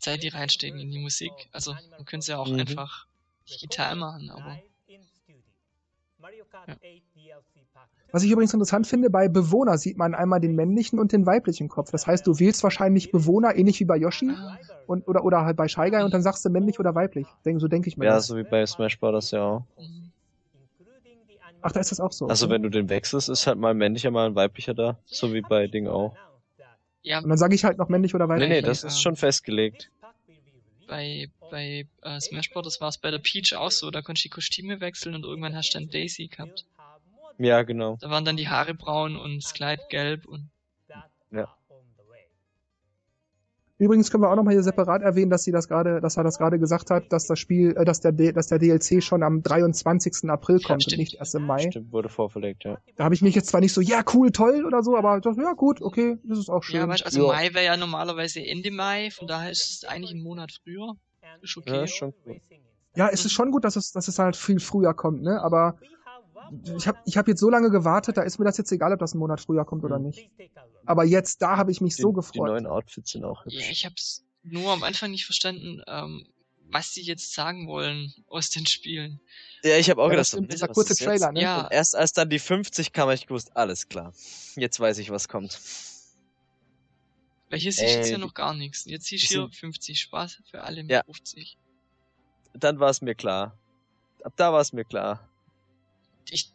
[0.00, 1.32] Zeit die reinstecken in die Musik.
[1.52, 2.60] Also man könnte es ja auch Mhm.
[2.60, 3.06] einfach
[3.48, 4.60] digital machen, aber
[8.12, 11.68] Was ich übrigens interessant finde, bei Bewohner sieht man einmal den männlichen und den weiblichen
[11.68, 11.90] Kopf.
[11.90, 14.30] Das heißt, du wählst wahrscheinlich Bewohner, ähnlich wie bei Yoshi,
[14.86, 17.26] und, oder, oder halt bei Shy Guy, und dann sagst du männlich oder weiblich.
[17.44, 18.28] Denk, so denke ich mir Ja, das.
[18.28, 19.30] so wie bei Smash Bros.
[19.32, 19.62] ja auch.
[21.66, 22.26] Ach, da ist das auch so.
[22.28, 22.54] Also okay.
[22.54, 24.98] wenn du den wechselst, ist halt mal ein männlicher, mal ein weiblicher da.
[25.06, 26.14] So wie bei Ding auch.
[27.02, 28.48] ja, Und dann sage ich halt noch männlich oder Nee, weiblich.
[28.50, 28.88] nee, Weiblich, das ja.
[28.88, 29.90] ist schon festgelegt.
[30.86, 32.80] bei, bei äh, Smash Bros.
[32.80, 35.54] war es bei der Peach auch so, da konntest du die Kostüme wechseln und irgendwann
[35.54, 36.64] hast du dann Daisy gehabt.
[37.38, 37.96] Ja, genau.
[38.00, 40.50] Da waren dann die Haare braun und das Kleid gelb und
[41.30, 41.48] Ja.
[43.76, 46.22] Übrigens können wir auch noch mal hier separat erwähnen, dass sie das gerade, dass er
[46.22, 49.22] das gerade gesagt hat, dass das Spiel, äh, dass der, D, dass der DLC schon
[49.24, 50.30] am 23.
[50.30, 50.98] April Ja, kommt und stimmt.
[51.00, 51.58] nicht erst im Mai.
[51.70, 52.78] Stimmt, wurde vorverlegt, ja.
[52.96, 55.36] Da habe ich mich jetzt zwar nicht so, ja cool, toll oder so, aber doch,
[55.36, 56.76] ja gut, okay, das ist auch schön.
[56.76, 57.32] ja, weißt, du, also Ja.
[57.32, 60.94] Mai wäre ja normalerweise Ende Mai, von daher ist es eigentlich ein Monat früher.
[61.42, 61.70] Ist okay.
[61.76, 62.40] Ja, ist schon cool.
[62.96, 65.40] Ja, es ist schon gut, dass es, dass es halt viel früher kommt, ne?
[65.42, 65.78] Aber
[66.76, 68.98] ich habe ich hab jetzt so lange gewartet, da ist mir das jetzt egal, ob
[69.00, 70.06] das einen Monat früher kommt oder Mhm.
[70.06, 70.30] nicht.
[70.86, 72.46] Aber jetzt, da habe ich mich Die, so die gefreut.
[72.48, 73.70] neuen Outfits sind auch Ja, hübsch.
[73.70, 76.26] ich hab's nur am Anfang nicht verstanden, ähm,
[76.70, 79.20] was die jetzt sagen wollen aus den Spielen.
[79.62, 81.08] Ja, ich habe auch Ja, das gedacht, stimmt, dieser kurze ist jetzt?
[81.08, 81.40] Trailer, ne?
[81.42, 81.62] Ja.
[81.62, 84.12] Und erst als dann die 50 kam, hab ich gewusst, alles klar.
[84.56, 85.58] Jetzt weiß ich, was kommt.
[87.54, 88.84] Weil hier siehst du jetzt Äh, ja noch gar nichts.
[88.84, 91.04] Jetzt siehst du hier sind- 50 Spaß für alle mit Ja.
[91.04, 91.56] 50.
[92.52, 93.56] Dann war es mir klar.
[94.24, 95.28] Ab da war es mir klar.
[96.28, 96.52] Ich,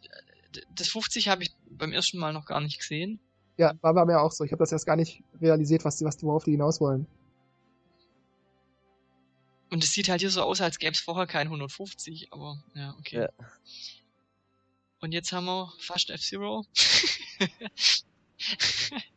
[0.74, 3.18] das 50 habe ich beim ersten Mal noch gar nicht gesehen.
[3.56, 4.44] Ja, war bei mir auch so.
[4.44, 7.06] Ich habe das erst gar nicht realisiert, was die, was die, worauf die hinaus wollen.
[9.70, 12.94] Und es sieht halt hier so aus, als gäbe es vorher kein 150, aber ja,
[12.98, 13.20] okay.
[13.22, 13.28] Ja.
[15.00, 16.66] Und jetzt haben wir fast F-Zero.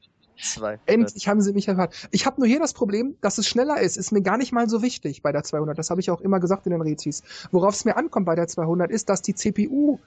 [0.44, 0.78] Zwei.
[0.86, 1.90] Endlich haben sie mich erfahren.
[2.12, 4.68] Ich habe nur hier das Problem, dass es schneller ist, ist mir gar nicht mal
[4.70, 5.78] so wichtig bei der 200.
[5.78, 7.24] Das habe ich auch immer gesagt in den Rezis.
[7.52, 10.00] Worauf es mir ankommt bei der 200 ist, dass die CPU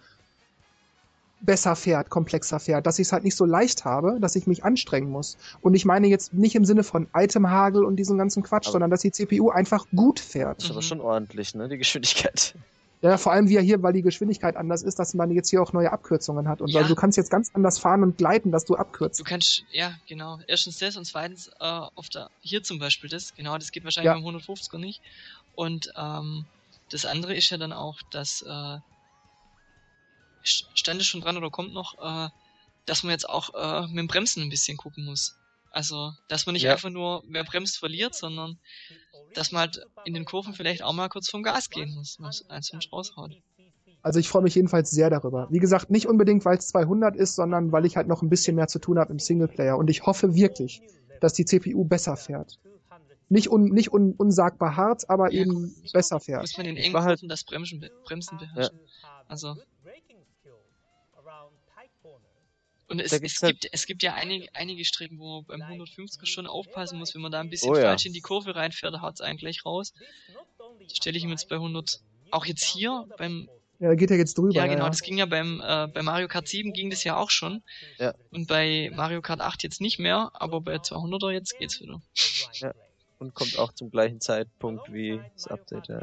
[1.40, 4.64] besser fährt, komplexer fährt, dass ich es halt nicht so leicht habe, dass ich mich
[4.64, 5.36] anstrengen muss.
[5.60, 8.90] Und ich meine jetzt nicht im Sinne von Itemhagel und diesem ganzen Quatsch, Aber- sondern
[8.90, 10.58] dass die CPU einfach gut fährt.
[10.58, 10.84] Das ist aber Mhm.
[10.84, 12.54] schon ordentlich, ne, die Geschwindigkeit.
[13.02, 15.62] Ja, vor allem wie ja hier, weil die Geschwindigkeit anders ist, dass man jetzt hier
[15.62, 16.68] auch neue Abkürzungen hat und.
[16.70, 16.80] Ja.
[16.80, 19.20] Also du kannst jetzt ganz anders fahren und gleiten, dass du abkürzt.
[19.20, 20.40] Du kannst, ja, genau.
[20.46, 24.06] Erstens das und zweitens äh, auf der, hier zum Beispiel das, genau, das geht wahrscheinlich
[24.12, 24.14] Ja.
[24.14, 25.02] beim 150er nicht.
[25.54, 26.46] Und ähm,
[26.90, 28.78] das andere ist ja dann auch, dass äh,
[30.44, 32.28] st- stand es schon dran oder kommt noch, äh,
[32.86, 35.34] dass man jetzt auch äh, mit dem Bremsen ein bisschen gucken muss.
[35.70, 36.72] Also, dass man nicht Ja.
[36.72, 38.58] einfach nur, wer bremst, verliert, sondern
[39.36, 42.48] dass man halt in den Kurven vielleicht auch mal kurz vom Gas gehen muss, es
[42.48, 43.36] eins raushaut.
[44.02, 45.48] Also ich freue mich jedenfalls sehr darüber.
[45.50, 48.54] Wie gesagt, nicht unbedingt, weil es 200 ist, sondern weil ich halt noch ein bisschen
[48.54, 49.76] mehr zu tun habe im Singleplayer.
[49.76, 50.80] Und ich hoffe wirklich,
[51.20, 52.58] dass die CPU besser fährt.
[53.28, 56.42] Nicht, un, nicht un, unsagbar hart, aber Ja, eben besser fährt.
[56.42, 58.78] Muss man in Ich engen halt- Kurven das Bremsen, Bremsen beherrschen.
[59.26, 59.56] Also,
[62.88, 66.24] Und es, es, halt- gibt, es gibt ja einige, einige Strecken, wo man beim 150er
[66.26, 67.82] schon aufpassen muss, wenn man da ein bisschen Oh ja.
[67.82, 69.92] falsch in die Kurve reinfährt, da haut's einen gleich raus.
[70.92, 72.00] Stelle ich mir jetzt bei 100.
[72.30, 73.48] Auch jetzt hier beim,
[73.80, 74.52] Ja, geht ja jetzt drüber.
[74.54, 77.30] ja genau, das ging ja beim, äh, bei Mario Kart 7 ging das ja auch
[77.30, 77.62] schon.
[77.98, 78.14] Ja.
[78.30, 82.00] Und bei Mario Kart 8 jetzt nicht mehr, aber bei 200er jetzt geht's wieder.
[83.18, 86.02] Und kommt auch zum gleichen Zeitpunkt wie das Update, ja.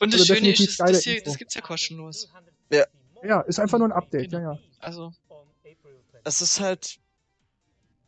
[0.00, 2.28] Und das Also Schöne ist, das, das, hier, das gibt's ja kostenlos.
[2.70, 2.84] Ja,
[3.46, 4.58] ist einfach nur ein Update, ja, ja.
[4.80, 5.12] Also,
[6.24, 6.98] Es ist halt.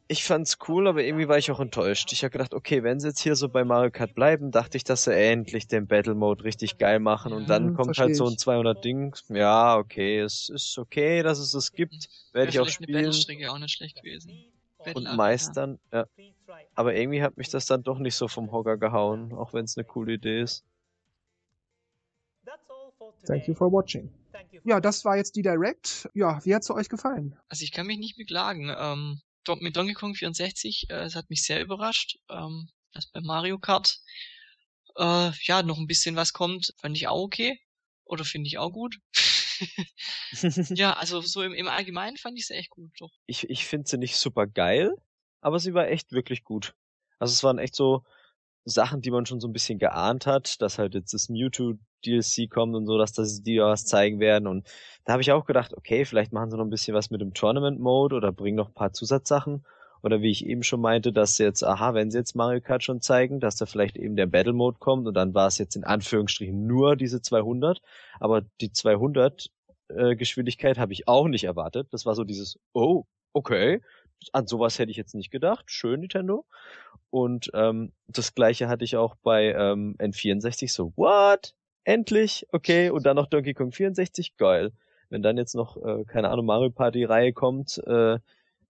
[0.08, 2.12] Ich fand's cool, aber irgendwie war ich auch enttäuscht.
[2.12, 4.84] Ich habe gedacht, okay, wenn sie jetzt hier so bei Mario Kart bleiben, dachte ich,
[4.84, 8.28] dass sie endlich den Battle Mode richtig geil machen und dann Mhm, kommt halt so
[8.28, 9.16] ein 200 Ding.
[9.30, 13.50] Ja, okay, es ist okay, dass es das gibt, werde ich auch eine spielen Battle-Strecke
[13.50, 14.44] auch nicht schlecht gewesen.
[14.94, 15.80] Und meistern.
[15.92, 16.06] Ja.
[16.76, 19.76] Aber irgendwie hat mich das dann doch nicht so vom Hocker gehauen, auch wenn es
[19.76, 20.64] eine coole Idee ist.
[23.26, 24.08] Thank you for watching.
[24.64, 26.08] Ja, das war jetzt die Direct.
[26.14, 27.38] Ja, wie hat's euch gefallen?
[27.48, 28.74] Also ich kann mich nicht beklagen.
[28.76, 29.20] Ähm,
[29.60, 32.18] mit Donkey Kong 64, äh, es hat mich sehr überrascht.
[32.28, 34.00] Ähm, dass bei Mario Kart
[34.96, 37.60] äh, ja noch ein bisschen was kommt, fand ich auch okay.
[38.04, 38.98] Oder finde ich auch gut.
[40.70, 43.10] ja, also so im, im Allgemeinen fand ich sie echt gut, doch.
[43.26, 44.92] ich, ich finde sie nicht super geil,
[45.40, 46.74] aber sie war echt wirklich gut.
[47.18, 48.04] Also es waren echt so
[48.66, 52.50] Sachen, die man schon so ein bisschen geahnt hat, dass halt jetzt das Mewtwo DLC
[52.50, 54.46] kommt und so, dass das die was zeigen werden.
[54.46, 54.66] Und
[55.04, 57.32] da habe ich auch gedacht, okay, vielleicht machen sie noch ein bisschen was mit dem
[57.32, 59.64] Tournament Mode oder bringen noch ein paar Zusatzsachen.
[60.02, 63.00] Oder wie ich eben schon meinte, dass jetzt, aha, wenn sie jetzt Mario Kart schon
[63.00, 65.84] zeigen, dass da vielleicht eben der Battle Mode kommt und dann war es jetzt in
[65.84, 67.80] Anführungsstrichen nur diese 200.
[68.20, 69.48] Aber die 200
[69.88, 71.88] äh, Geschwindigkeit habe ich auch nicht erwartet.
[71.92, 73.80] Das war so dieses, oh, okay,
[74.32, 75.64] an sowas hätte ich jetzt nicht gedacht.
[75.70, 76.44] Schön, Nintendo.
[77.10, 81.54] Und ähm, das gleiche hatte ich auch bei ähm, N64 so, what?
[81.84, 82.46] Endlich?
[82.50, 82.90] Okay.
[82.90, 84.36] Und dann noch Donkey Kong 64?
[84.36, 84.72] Geil.
[85.08, 88.18] Wenn dann jetzt noch, äh, keine Ahnung, Mario Party-Reihe kommt, äh,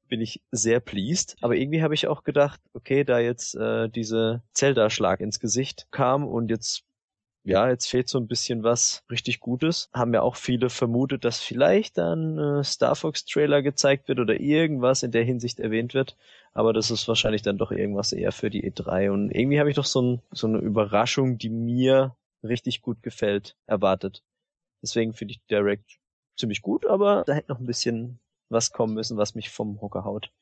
[0.09, 1.37] bin ich sehr pleased.
[1.41, 6.27] Aber irgendwie habe ich auch gedacht, okay, da jetzt äh, diese Zelda-Schlag ins Gesicht kam
[6.27, 6.85] und jetzt
[7.47, 9.89] ja, jetzt fehlt so ein bisschen was richtig Gutes.
[9.93, 14.41] Haben ja auch viele vermutet, dass vielleicht dann äh, Star Fox Trailer gezeigt wird oder
[14.41, 16.17] irgendwas in der Hinsicht erwähnt wird.
[16.55, 19.11] Aber das ist wahrscheinlich dann doch irgendwas eher für die E3.
[19.11, 23.55] Und irgendwie habe ich doch so, ein, so eine Überraschung, die mir richtig gut gefällt,
[23.67, 24.25] erwartet.
[24.83, 26.01] Deswegen finde ich Direct
[26.37, 28.19] ziemlich gut, aber da hätte noch ein bisschen
[28.49, 30.33] was kommen müssen, was mich vom Hocker haut.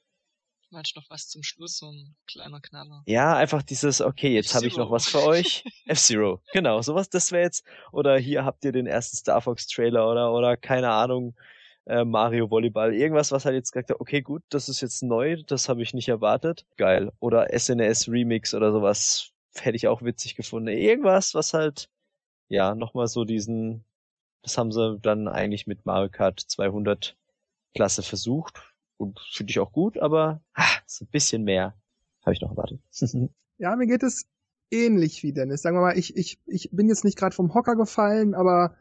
[0.70, 3.02] Meinst du noch was zum Schluss, so ein kleiner Knaller?
[3.06, 5.64] Ja, einfach dieses, okay, jetzt habe ich noch was für euch.
[5.86, 10.10] F-Zero, genau, sowas, das wäre jetzt, oder hier habt ihr den ersten Star Fox Trailer
[10.10, 11.34] oder, oder keine Ahnung,
[11.86, 15.42] äh, Mario Volleyball, irgendwas, was halt jetzt gesagt hat, okay, gut, das ist jetzt neu,
[15.46, 16.64] das habe ich nicht erwartet.
[16.76, 17.12] Geil.
[17.20, 20.68] Oder SNS Remix oder sowas, hätte ich auch witzig gefunden.
[20.68, 21.88] Irgendwas, was halt,
[22.48, 23.84] ja, nochmal so diesen,
[24.42, 27.16] das haben sie dann eigentlich mit Mario Kart 200
[27.74, 31.74] Klasse versucht und finde ich auch gut, aber ah, so ein bisschen mehr
[32.22, 32.80] habe ich noch erwartet.
[33.56, 34.26] Ja, mir geht es
[34.72, 35.62] ähnlich wie Dennis.
[35.62, 38.74] Sagen wir mal, ich, ich, ich bin jetzt nicht gerade vom Hocker gefallen, aber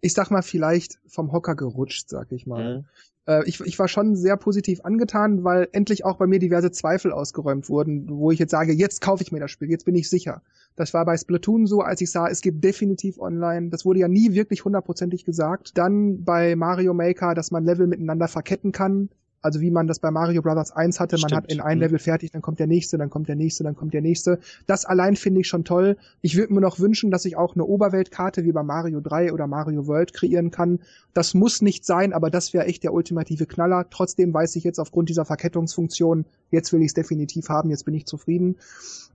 [0.00, 2.78] ich sag mal vielleicht vom Hocker gerutscht, sag ich mal.
[2.78, 2.84] Mhm.
[3.26, 7.12] Äh, ich, ich war schon sehr positiv angetan, weil endlich auch bei mir diverse Zweifel
[7.12, 10.08] ausgeräumt wurden, wo ich jetzt sage, jetzt kaufe ich mir das Spiel, jetzt bin ich
[10.08, 10.42] sicher.
[10.76, 13.70] Das war bei Splatoon so, als ich sah, es gibt definitiv online.
[13.70, 15.76] Das wurde ja nie wirklich hundertprozentig gesagt.
[15.76, 19.10] Dann bei Mario Maker, dass man Level miteinander verketten kann.
[19.46, 21.36] Also wie man das bei Mario Brothers 1 hatte, man Stimmt.
[21.44, 21.84] hat in ein Mhm.
[21.84, 24.40] Level fertig, dann kommt der nächste, dann kommt der nächste, dann kommt der nächste.
[24.66, 25.96] Das allein finde ich schon toll.
[26.20, 29.46] Ich würde mir noch wünschen, dass ich auch eine Oberweltkarte wie bei Mario 3 oder
[29.46, 30.80] Mario World kreieren kann.
[31.14, 33.86] Das muss nicht sein, aber das wäre echt der ultimative Knaller.
[33.88, 37.94] Trotzdem weiß ich jetzt aufgrund dieser Verkettungsfunktion, jetzt will ich es definitiv haben, jetzt bin
[37.94, 38.56] ich zufrieden.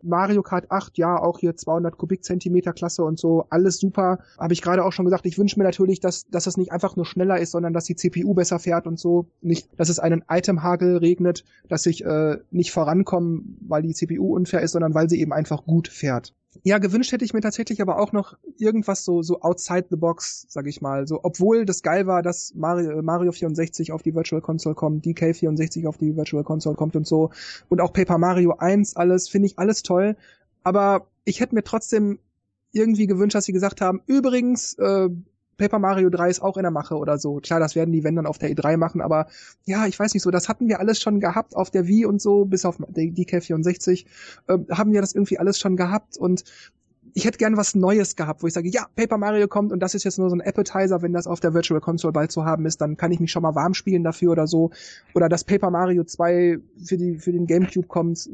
[0.03, 4.19] Mario Kart 8, ja, auch hier 200 Kubikzentimeter Klasse und so, alles super.
[4.39, 6.95] Habe ich gerade auch schon gesagt, ich wünsche mir natürlich, dass, dass es nicht einfach
[6.95, 9.27] nur schneller ist, sondern dass die CPU besser fährt und so.
[9.41, 14.61] Nicht, dass es einen Itemhagel regnet, dass ich äh, nicht vorankomme, weil die CPU unfair
[14.61, 16.33] ist, sondern weil sie eben einfach gut fährt.
[16.63, 20.45] Ja, gewünscht hätte ich mir tatsächlich aber auch noch irgendwas so so outside the box,
[20.49, 21.07] sag ich mal.
[21.07, 25.33] So, obwohl das geil war, dass Mario, Mario 64 auf die Virtual Console kommt, DK
[25.33, 27.31] 64 auf die Virtual Console kommt und so
[27.69, 30.17] und auch Paper Mario 1 alles, finde ich alles toll.
[30.63, 32.19] Aber ich hätte mir trotzdem
[32.73, 35.09] irgendwie gewünscht, dass sie gesagt haben, übrigens, äh,
[35.61, 37.35] Paper Mario 3 ist auch in der Mache oder so.
[37.35, 39.27] Klar, das werden die wenn dann auf der E3 machen, aber
[39.65, 42.19] ja, ich weiß nicht so, das hatten wir alles schon gehabt auf der Wii und
[42.19, 44.05] so, bis auf die DK64,
[44.47, 46.45] äh, haben wir das irgendwie alles schon gehabt und
[47.13, 49.93] ich hätte gern was Neues gehabt, wo ich sage, ja, Paper Mario kommt und das
[49.93, 52.65] ist jetzt nur so ein Appetizer, wenn das auf der Virtual Console bald zu haben
[52.65, 54.71] ist, dann kann ich mich schon mal warm spielen dafür oder so.
[55.13, 58.29] Oder dass Paper Mario 2 für die für den Gamecube kommt.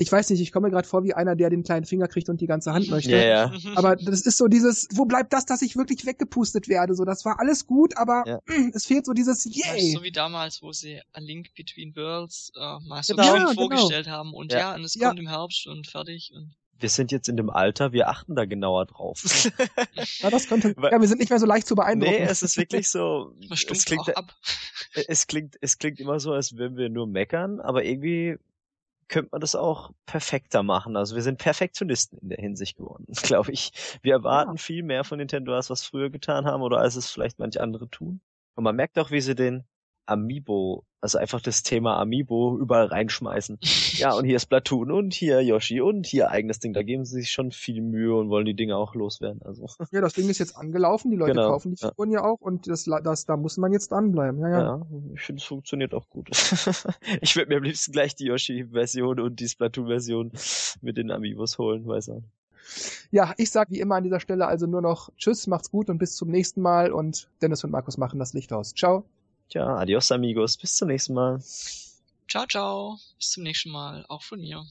[0.00, 2.30] Ich weiß nicht, ich komme mir gerade vor wie einer, der den kleinen Finger kriegt
[2.30, 3.10] und die ganze Hand möchte.
[3.12, 3.52] Ja, ja.
[3.74, 6.94] Aber das ist so dieses, wo bleibt das, dass ich wirklich weggepustet werde?
[6.94, 8.40] So, das war alles gut, aber Ja.
[8.46, 9.88] mm, es fehlt so dieses Yay.
[9.88, 13.24] ist so wie damals, wo sie A Link Between Worlds äh, mal so Genau.
[13.24, 13.54] schön Ja, genau.
[13.54, 14.58] vorgestellt haben und Ja.
[14.58, 15.08] ja, und es Ja.
[15.08, 18.46] kommt im Herbst und fertig und Wir sind jetzt in dem Alter, wir achten da
[18.46, 19.22] genauer drauf.
[20.22, 22.14] Ja, das könnte, ja, wir sind nicht mehr so leicht zu beeindrucken.
[22.16, 24.34] nee, es ist wirklich so, es klingt, auch ab.
[25.08, 28.38] es klingt, es klingt immer so, als würden wir nur meckern, aber irgendwie
[29.10, 30.96] könnte man das auch perfekter machen.
[30.96, 33.72] Also wir sind Perfektionisten in der Hinsicht geworden, glaube ich.
[34.02, 37.38] Wir erwarten viel mehr von Nintendo, als was früher getan haben oder als es vielleicht
[37.38, 38.20] manche andere tun.
[38.54, 39.64] Und man merkt auch, wie sie den
[40.06, 43.58] Amiibo, also einfach das Thema Amiibo überall reinschmeißen.
[43.94, 46.72] Ja, und hier ist Platoon und hier Yoshi und hier eigenes Ding.
[46.72, 49.40] Da geben sie sich schon viel Mühe und wollen die Dinge auch loswerden.
[49.44, 51.88] Also Ja, das Ding ist jetzt angelaufen, die Leute Genau, kaufen die ja.
[51.88, 54.40] Figuren ja auch und das, das, da muss man jetzt dranbleiben.
[54.40, 54.60] Ja, ja.
[54.60, 56.28] Ja, ich finde, es funktioniert auch gut.
[57.20, 60.32] ich würde mir am liebsten gleich die Yoshi-Version und die Splatoon-Version
[60.82, 62.22] mit den Amiibos holen, weiß auch.
[63.10, 65.98] Ja, ich sag wie immer an dieser Stelle also nur noch Tschüss, macht's gut und
[65.98, 68.74] bis zum nächsten Mal und Dennis und Markus machen das Licht aus.
[68.74, 69.04] Ciao.
[69.50, 71.40] Tja, adios amigos, bis zum nächsten Mal.
[72.28, 72.98] Ciao, ciao.
[73.18, 74.06] Bis zum nächsten Mal.
[74.08, 74.64] Auch von mir.